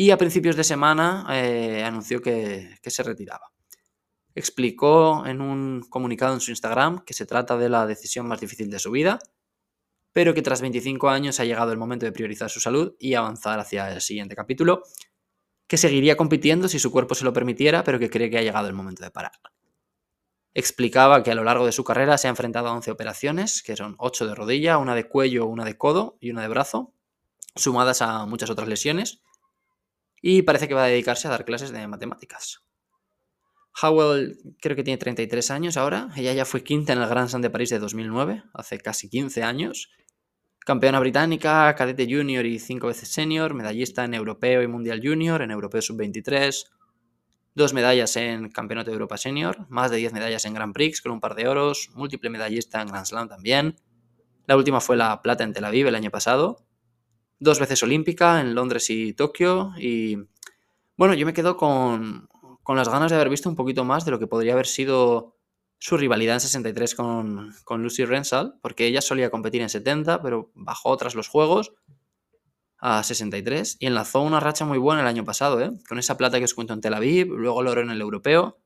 y 0.00 0.12
a 0.12 0.16
principios 0.16 0.54
de 0.54 0.62
semana 0.62 1.26
eh, 1.28 1.82
anunció 1.82 2.22
que, 2.22 2.78
se 2.84 3.02
retiraba. 3.02 3.50
Explicó 4.32 5.26
en 5.26 5.40
un 5.40 5.84
comunicado 5.90 6.34
en 6.34 6.40
su 6.40 6.52
Instagram 6.52 7.00
que 7.00 7.14
se 7.14 7.26
trata 7.26 7.56
de 7.56 7.68
la 7.68 7.84
decisión 7.84 8.28
más 8.28 8.40
difícil 8.40 8.70
de 8.70 8.78
su 8.78 8.92
vida, 8.92 9.18
pero 10.12 10.34
que 10.34 10.42
tras 10.42 10.60
25 10.60 11.08
años 11.08 11.40
ha 11.40 11.44
llegado 11.44 11.72
el 11.72 11.78
momento 11.78 12.06
de 12.06 12.12
priorizar 12.12 12.48
su 12.48 12.60
salud 12.60 12.94
y 13.00 13.14
avanzar 13.14 13.58
hacia 13.58 13.92
el 13.92 14.00
siguiente 14.00 14.36
capítulo, 14.36 14.84
que 15.66 15.76
seguiría 15.76 16.16
compitiendo 16.16 16.68
si 16.68 16.78
su 16.78 16.92
cuerpo 16.92 17.16
se 17.16 17.24
lo 17.24 17.32
permitiera, 17.32 17.82
pero 17.82 17.98
que 17.98 18.08
cree 18.08 18.30
que 18.30 18.38
ha 18.38 18.42
llegado 18.42 18.68
el 18.68 18.74
momento 18.74 19.02
de 19.02 19.10
parar. 19.10 19.32
Explicaba 20.54 21.24
que 21.24 21.32
a 21.32 21.34
lo 21.34 21.42
largo 21.42 21.66
de 21.66 21.72
su 21.72 21.82
carrera 21.82 22.18
se 22.18 22.28
ha 22.28 22.30
enfrentado 22.30 22.68
a 22.68 22.72
11 22.74 22.92
operaciones, 22.92 23.64
que 23.64 23.74
son 23.74 23.96
8 23.98 24.28
de 24.28 24.36
rodilla, 24.36 24.78
una 24.78 24.94
de 24.94 25.08
cuello, 25.08 25.46
una 25.46 25.64
de 25.64 25.76
codo 25.76 26.18
y 26.20 26.30
una 26.30 26.42
de 26.42 26.48
brazo, 26.48 26.94
sumadas 27.56 28.00
a 28.00 28.26
muchas 28.26 28.48
otras 28.48 28.68
lesiones, 28.68 29.22
y 30.22 30.42
parece 30.42 30.68
que 30.68 30.74
va 30.74 30.84
a 30.84 30.88
dedicarse 30.88 31.28
a 31.28 31.30
dar 31.30 31.44
clases 31.44 31.70
de 31.70 31.86
matemáticas. 31.86 32.64
Howell 33.80 34.38
creo 34.60 34.76
que 34.76 34.82
tiene 34.82 34.98
33 34.98 35.50
años 35.50 35.76
ahora, 35.76 36.08
ella 36.16 36.32
ya 36.32 36.44
fue 36.44 36.64
quinta 36.64 36.92
en 36.92 37.00
el 37.00 37.08
Grand 37.08 37.28
Slam 37.28 37.42
de 37.42 37.50
París 37.50 37.70
de 37.70 37.78
2009, 37.78 38.42
hace 38.54 38.78
casi 38.78 39.08
15 39.08 39.42
años. 39.42 39.90
Campeona 40.60 41.00
británica, 41.00 41.74
cadete 41.76 42.06
junior 42.06 42.44
y 42.44 42.58
cinco 42.58 42.88
veces 42.88 43.08
senior, 43.08 43.54
medallista 43.54 44.04
en 44.04 44.14
europeo 44.14 44.62
y 44.62 44.66
mundial 44.66 45.00
junior, 45.02 45.40
en 45.42 45.50
europeo 45.50 45.80
sub-23, 45.80 46.66
dos 47.54 47.72
medallas 47.72 48.16
en 48.16 48.50
Campeonato 48.50 48.90
de 48.90 48.94
Europa 48.94 49.16
Senior, 49.16 49.66
más 49.68 49.90
de 49.90 49.96
10 49.96 50.12
medallas 50.12 50.44
en 50.44 50.54
Grand 50.54 50.74
Prix 50.74 51.00
con 51.00 51.12
un 51.12 51.20
par 51.20 51.34
de 51.34 51.48
oros, 51.48 51.90
múltiple 51.94 52.30
medallista 52.30 52.82
en 52.82 52.88
Grand 52.88 53.06
Slam 53.06 53.28
también. 53.28 53.76
La 54.46 54.56
última 54.56 54.80
fue 54.80 54.96
la 54.96 55.22
plata 55.22 55.44
en 55.44 55.52
Tel 55.52 55.64
Aviv 55.64 55.86
el 55.86 55.94
año 55.94 56.10
pasado 56.10 56.67
dos 57.38 57.58
veces 57.58 57.82
olímpica 57.82 58.40
en 58.40 58.54
Londres 58.54 58.90
y 58.90 59.12
Tokio. 59.12 59.72
Y 59.78 60.16
bueno, 60.96 61.14
yo 61.14 61.26
me 61.26 61.32
quedo 61.32 61.56
con, 61.56 62.28
las 62.66 62.88
ganas 62.88 63.10
de 63.10 63.16
haber 63.16 63.28
visto 63.28 63.48
un 63.48 63.56
poquito 63.56 63.84
más 63.84 64.04
de 64.04 64.10
lo 64.10 64.18
que 64.18 64.26
podría 64.26 64.52
haber 64.52 64.66
sido 64.66 65.36
su 65.78 65.96
rivalidad 65.96 66.34
en 66.34 66.40
63 66.40 66.94
con, 66.94 67.54
con 67.64 67.82
Lucy 67.82 68.04
Rensal, 68.04 68.58
porque 68.60 68.86
ella 68.86 69.00
solía 69.00 69.30
competir 69.30 69.62
en 69.62 69.68
70, 69.68 70.22
pero 70.22 70.50
bajó 70.54 70.96
tras 70.96 71.14
los 71.14 71.28
Juegos 71.28 71.72
a 72.80 73.02
63 73.02 73.76
y 73.80 73.86
enlazó 73.86 74.22
una 74.22 74.40
racha 74.40 74.64
muy 74.64 74.78
buena 74.78 75.02
el 75.02 75.08
año 75.08 75.24
pasado, 75.24 75.60
¿eh? 75.60 75.70
con 75.88 75.98
esa 75.98 76.16
plata 76.16 76.38
que 76.38 76.44
os 76.44 76.54
cuento 76.54 76.74
en 76.74 76.80
Tel 76.80 76.94
Aviv, 76.94 77.28
luego 77.28 77.62
logró 77.62 77.80
en 77.80 77.90
el 77.90 78.00
europeo. 78.00 78.58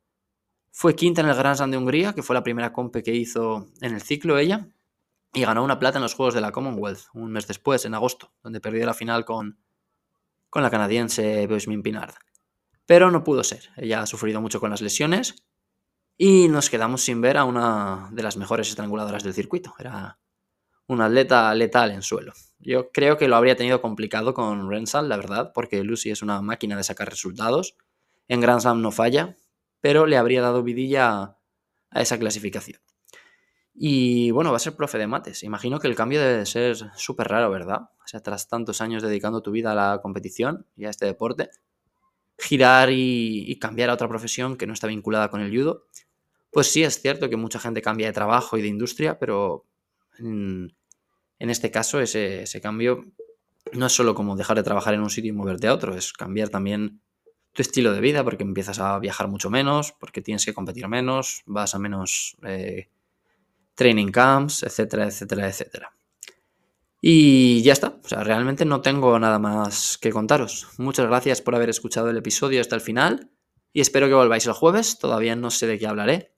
Fue 0.70 0.96
quinta 0.96 1.20
en 1.20 1.28
el 1.28 1.36
Grand 1.36 1.56
Slam 1.56 1.70
de 1.70 1.76
Hungría, 1.76 2.14
que 2.14 2.22
fue 2.22 2.34
la 2.34 2.42
primera 2.42 2.72
compe 2.72 3.02
que 3.02 3.14
hizo 3.14 3.68
en 3.82 3.94
el 3.94 4.00
ciclo 4.00 4.38
ella 4.38 4.68
y 5.32 5.42
ganó 5.42 5.64
una 5.64 5.78
plata 5.78 5.98
en 5.98 6.02
los 6.02 6.14
Juegos 6.14 6.34
de 6.34 6.40
la 6.40 6.52
Commonwealth 6.52 7.06
un 7.14 7.32
mes 7.32 7.46
después, 7.46 7.84
en 7.84 7.94
agosto, 7.94 8.32
donde 8.42 8.60
perdió 8.60 8.84
la 8.84 8.94
final 8.94 9.24
con, 9.24 9.58
con 10.50 10.62
la 10.62 10.70
canadiense 10.70 11.46
Boismin 11.46 11.82
Pinard. 11.82 12.14
Pero 12.86 13.10
no 13.10 13.24
pudo 13.24 13.42
ser, 13.44 13.70
ella 13.76 14.02
ha 14.02 14.06
sufrido 14.06 14.40
mucho 14.40 14.60
con 14.60 14.70
las 14.70 14.82
lesiones 14.82 15.44
y 16.18 16.48
nos 16.48 16.68
quedamos 16.68 17.02
sin 17.02 17.20
ver 17.20 17.38
a 17.38 17.44
una 17.44 18.10
de 18.12 18.22
las 18.22 18.36
mejores 18.36 18.68
estranguladoras 18.68 19.22
del 19.22 19.34
circuito. 19.34 19.74
Era 19.78 20.18
una 20.86 21.06
atleta 21.06 21.54
letal 21.54 21.90
en 21.90 22.02
suelo. 22.02 22.32
Yo 22.58 22.90
creo 22.92 23.16
que 23.16 23.28
lo 23.28 23.36
habría 23.36 23.56
tenido 23.56 23.80
complicado 23.80 24.34
con 24.34 24.68
Rensal, 24.68 25.08
la 25.08 25.16
verdad, 25.16 25.52
porque 25.54 25.82
Lucy 25.82 26.10
es 26.10 26.22
una 26.22 26.42
máquina 26.42 26.76
de 26.76 26.84
sacar 26.84 27.08
resultados. 27.08 27.76
En 28.28 28.40
Grand 28.40 28.60
Slam 28.60 28.82
no 28.82 28.90
falla, 28.90 29.36
pero 29.80 30.06
le 30.06 30.16
habría 30.16 30.42
dado 30.42 30.62
vidilla 30.62 31.38
a 31.90 32.02
esa 32.02 32.18
clasificación. 32.18 32.80
Y 33.74 34.30
bueno, 34.30 34.50
va 34.50 34.56
a 34.56 34.60
ser 34.60 34.76
profe 34.76 34.98
de 34.98 35.06
mates. 35.06 35.42
Imagino 35.42 35.78
que 35.78 35.88
el 35.88 35.94
cambio 35.94 36.20
debe 36.20 36.44
ser 36.46 36.76
súper 36.96 37.28
raro, 37.28 37.50
¿verdad? 37.50 37.90
O 38.04 38.06
sea, 38.06 38.20
tras 38.20 38.48
tantos 38.48 38.80
años 38.80 39.02
dedicando 39.02 39.42
tu 39.42 39.50
vida 39.50 39.72
a 39.72 39.74
la 39.74 40.00
competición 40.02 40.66
y 40.76 40.84
a 40.84 40.90
este 40.90 41.06
deporte, 41.06 41.50
girar 42.38 42.90
y, 42.90 43.58
cambiar 43.58 43.90
a 43.90 43.94
otra 43.94 44.08
profesión 44.08 44.56
que 44.56 44.66
no 44.66 44.74
está 44.74 44.86
vinculada 44.86 45.30
con 45.30 45.40
el 45.40 45.56
judo. 45.56 45.86
Pues 46.50 46.70
sí, 46.70 46.82
es 46.82 47.00
cierto 47.00 47.30
que 47.30 47.36
mucha 47.36 47.58
gente 47.58 47.80
cambia 47.80 48.08
de 48.08 48.12
trabajo 48.12 48.58
y 48.58 48.62
de 48.62 48.68
industria, 48.68 49.18
pero 49.18 49.66
en, 50.18 50.74
este 51.38 51.70
caso 51.70 52.00
ese, 52.00 52.42
ese 52.42 52.60
cambio 52.60 53.04
no 53.72 53.86
es 53.86 53.92
solo 53.92 54.14
como 54.14 54.36
dejar 54.36 54.58
de 54.58 54.62
trabajar 54.62 54.92
en 54.92 55.00
un 55.00 55.08
sitio 55.08 55.30
y 55.30 55.32
moverte 55.32 55.66
a 55.66 55.74
otro, 55.74 55.94
es 55.94 56.12
cambiar 56.12 56.50
también 56.50 57.00
tu 57.52 57.62
estilo 57.62 57.92
de 57.92 58.00
vida 58.00 58.24
porque 58.24 58.44
empiezas 58.44 58.78
a 58.78 58.98
viajar 58.98 59.28
mucho 59.28 59.48
menos, 59.48 59.92
porque 59.92 60.20
tienes 60.20 60.44
que 60.44 60.52
competir 60.52 60.88
menos, 60.88 61.42
vas 61.46 61.74
a 61.74 61.78
menos 61.78 62.36
eh, 62.42 62.88
training 63.74 64.10
camps, 64.10 64.62
etcétera, 64.62 65.06
etcétera, 65.06 65.48
etcétera. 65.48 65.96
Y 67.00 67.62
ya 67.62 67.72
está, 67.72 67.98
o 68.02 68.08
sea, 68.08 68.22
realmente 68.22 68.64
no 68.64 68.80
tengo 68.80 69.18
nada 69.18 69.38
más 69.38 69.98
que 69.98 70.10
contaros. 70.10 70.68
Muchas 70.78 71.06
gracias 71.06 71.42
por 71.42 71.54
haber 71.54 71.68
escuchado 71.70 72.10
el 72.10 72.16
episodio 72.16 72.60
hasta 72.60 72.76
el 72.76 72.80
final. 72.80 73.30
y 73.72 73.80
espero 73.80 74.06
que 74.06 74.14
volváis 74.14 74.46
el 74.46 74.52
jueves, 74.52 74.98
todavía 74.98 75.34
no 75.34 75.50
sé 75.50 75.66
de 75.66 75.78
qué 75.78 75.86
hablaré, 75.86 76.34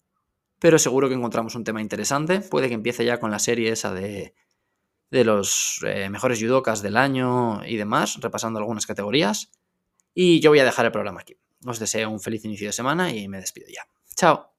pero 0.61 0.79
seguro 0.79 1.09
que 1.09 1.15
encontramos 1.15 1.55
un 1.57 1.65
tema 1.65 1.83
interesante, 1.83 2.41
puede 2.41 2.69
que 2.69 2.75
empiece 2.75 3.05
ya 3.05 3.19
con 3.19 3.31
la 3.31 3.39
serie 3.41 3.73
esa 3.73 3.93
de, 3.93 4.35
de 5.11 5.25
los 5.25 5.81
eh, 5.85 6.09
mejores 6.11 6.41
judokas 6.41 6.83
del 6.83 6.97
año 6.97 7.65
y 7.67 7.77
demás, 7.77 8.19
repasando 8.21 8.59
algunas 8.61 8.87
categorías, 8.87 9.51
y 10.15 10.41
yo 10.41 10.51
voy 10.51 10.61
a 10.61 10.65
dejar 10.65 10.87
el 10.87 10.93
programa 10.93 11.21
aquí. 11.21 11.37
Os 11.67 11.79
deseo 11.79 12.11
un 12.11 12.21
feliz 12.21 12.45
inicio 12.45 12.69
de 12.69 12.73
semana 12.73 13.13
y 13.13 13.29
me 13.29 13.39
despido 13.41 13.67
ya. 13.69 13.87
Chao. 14.17 14.54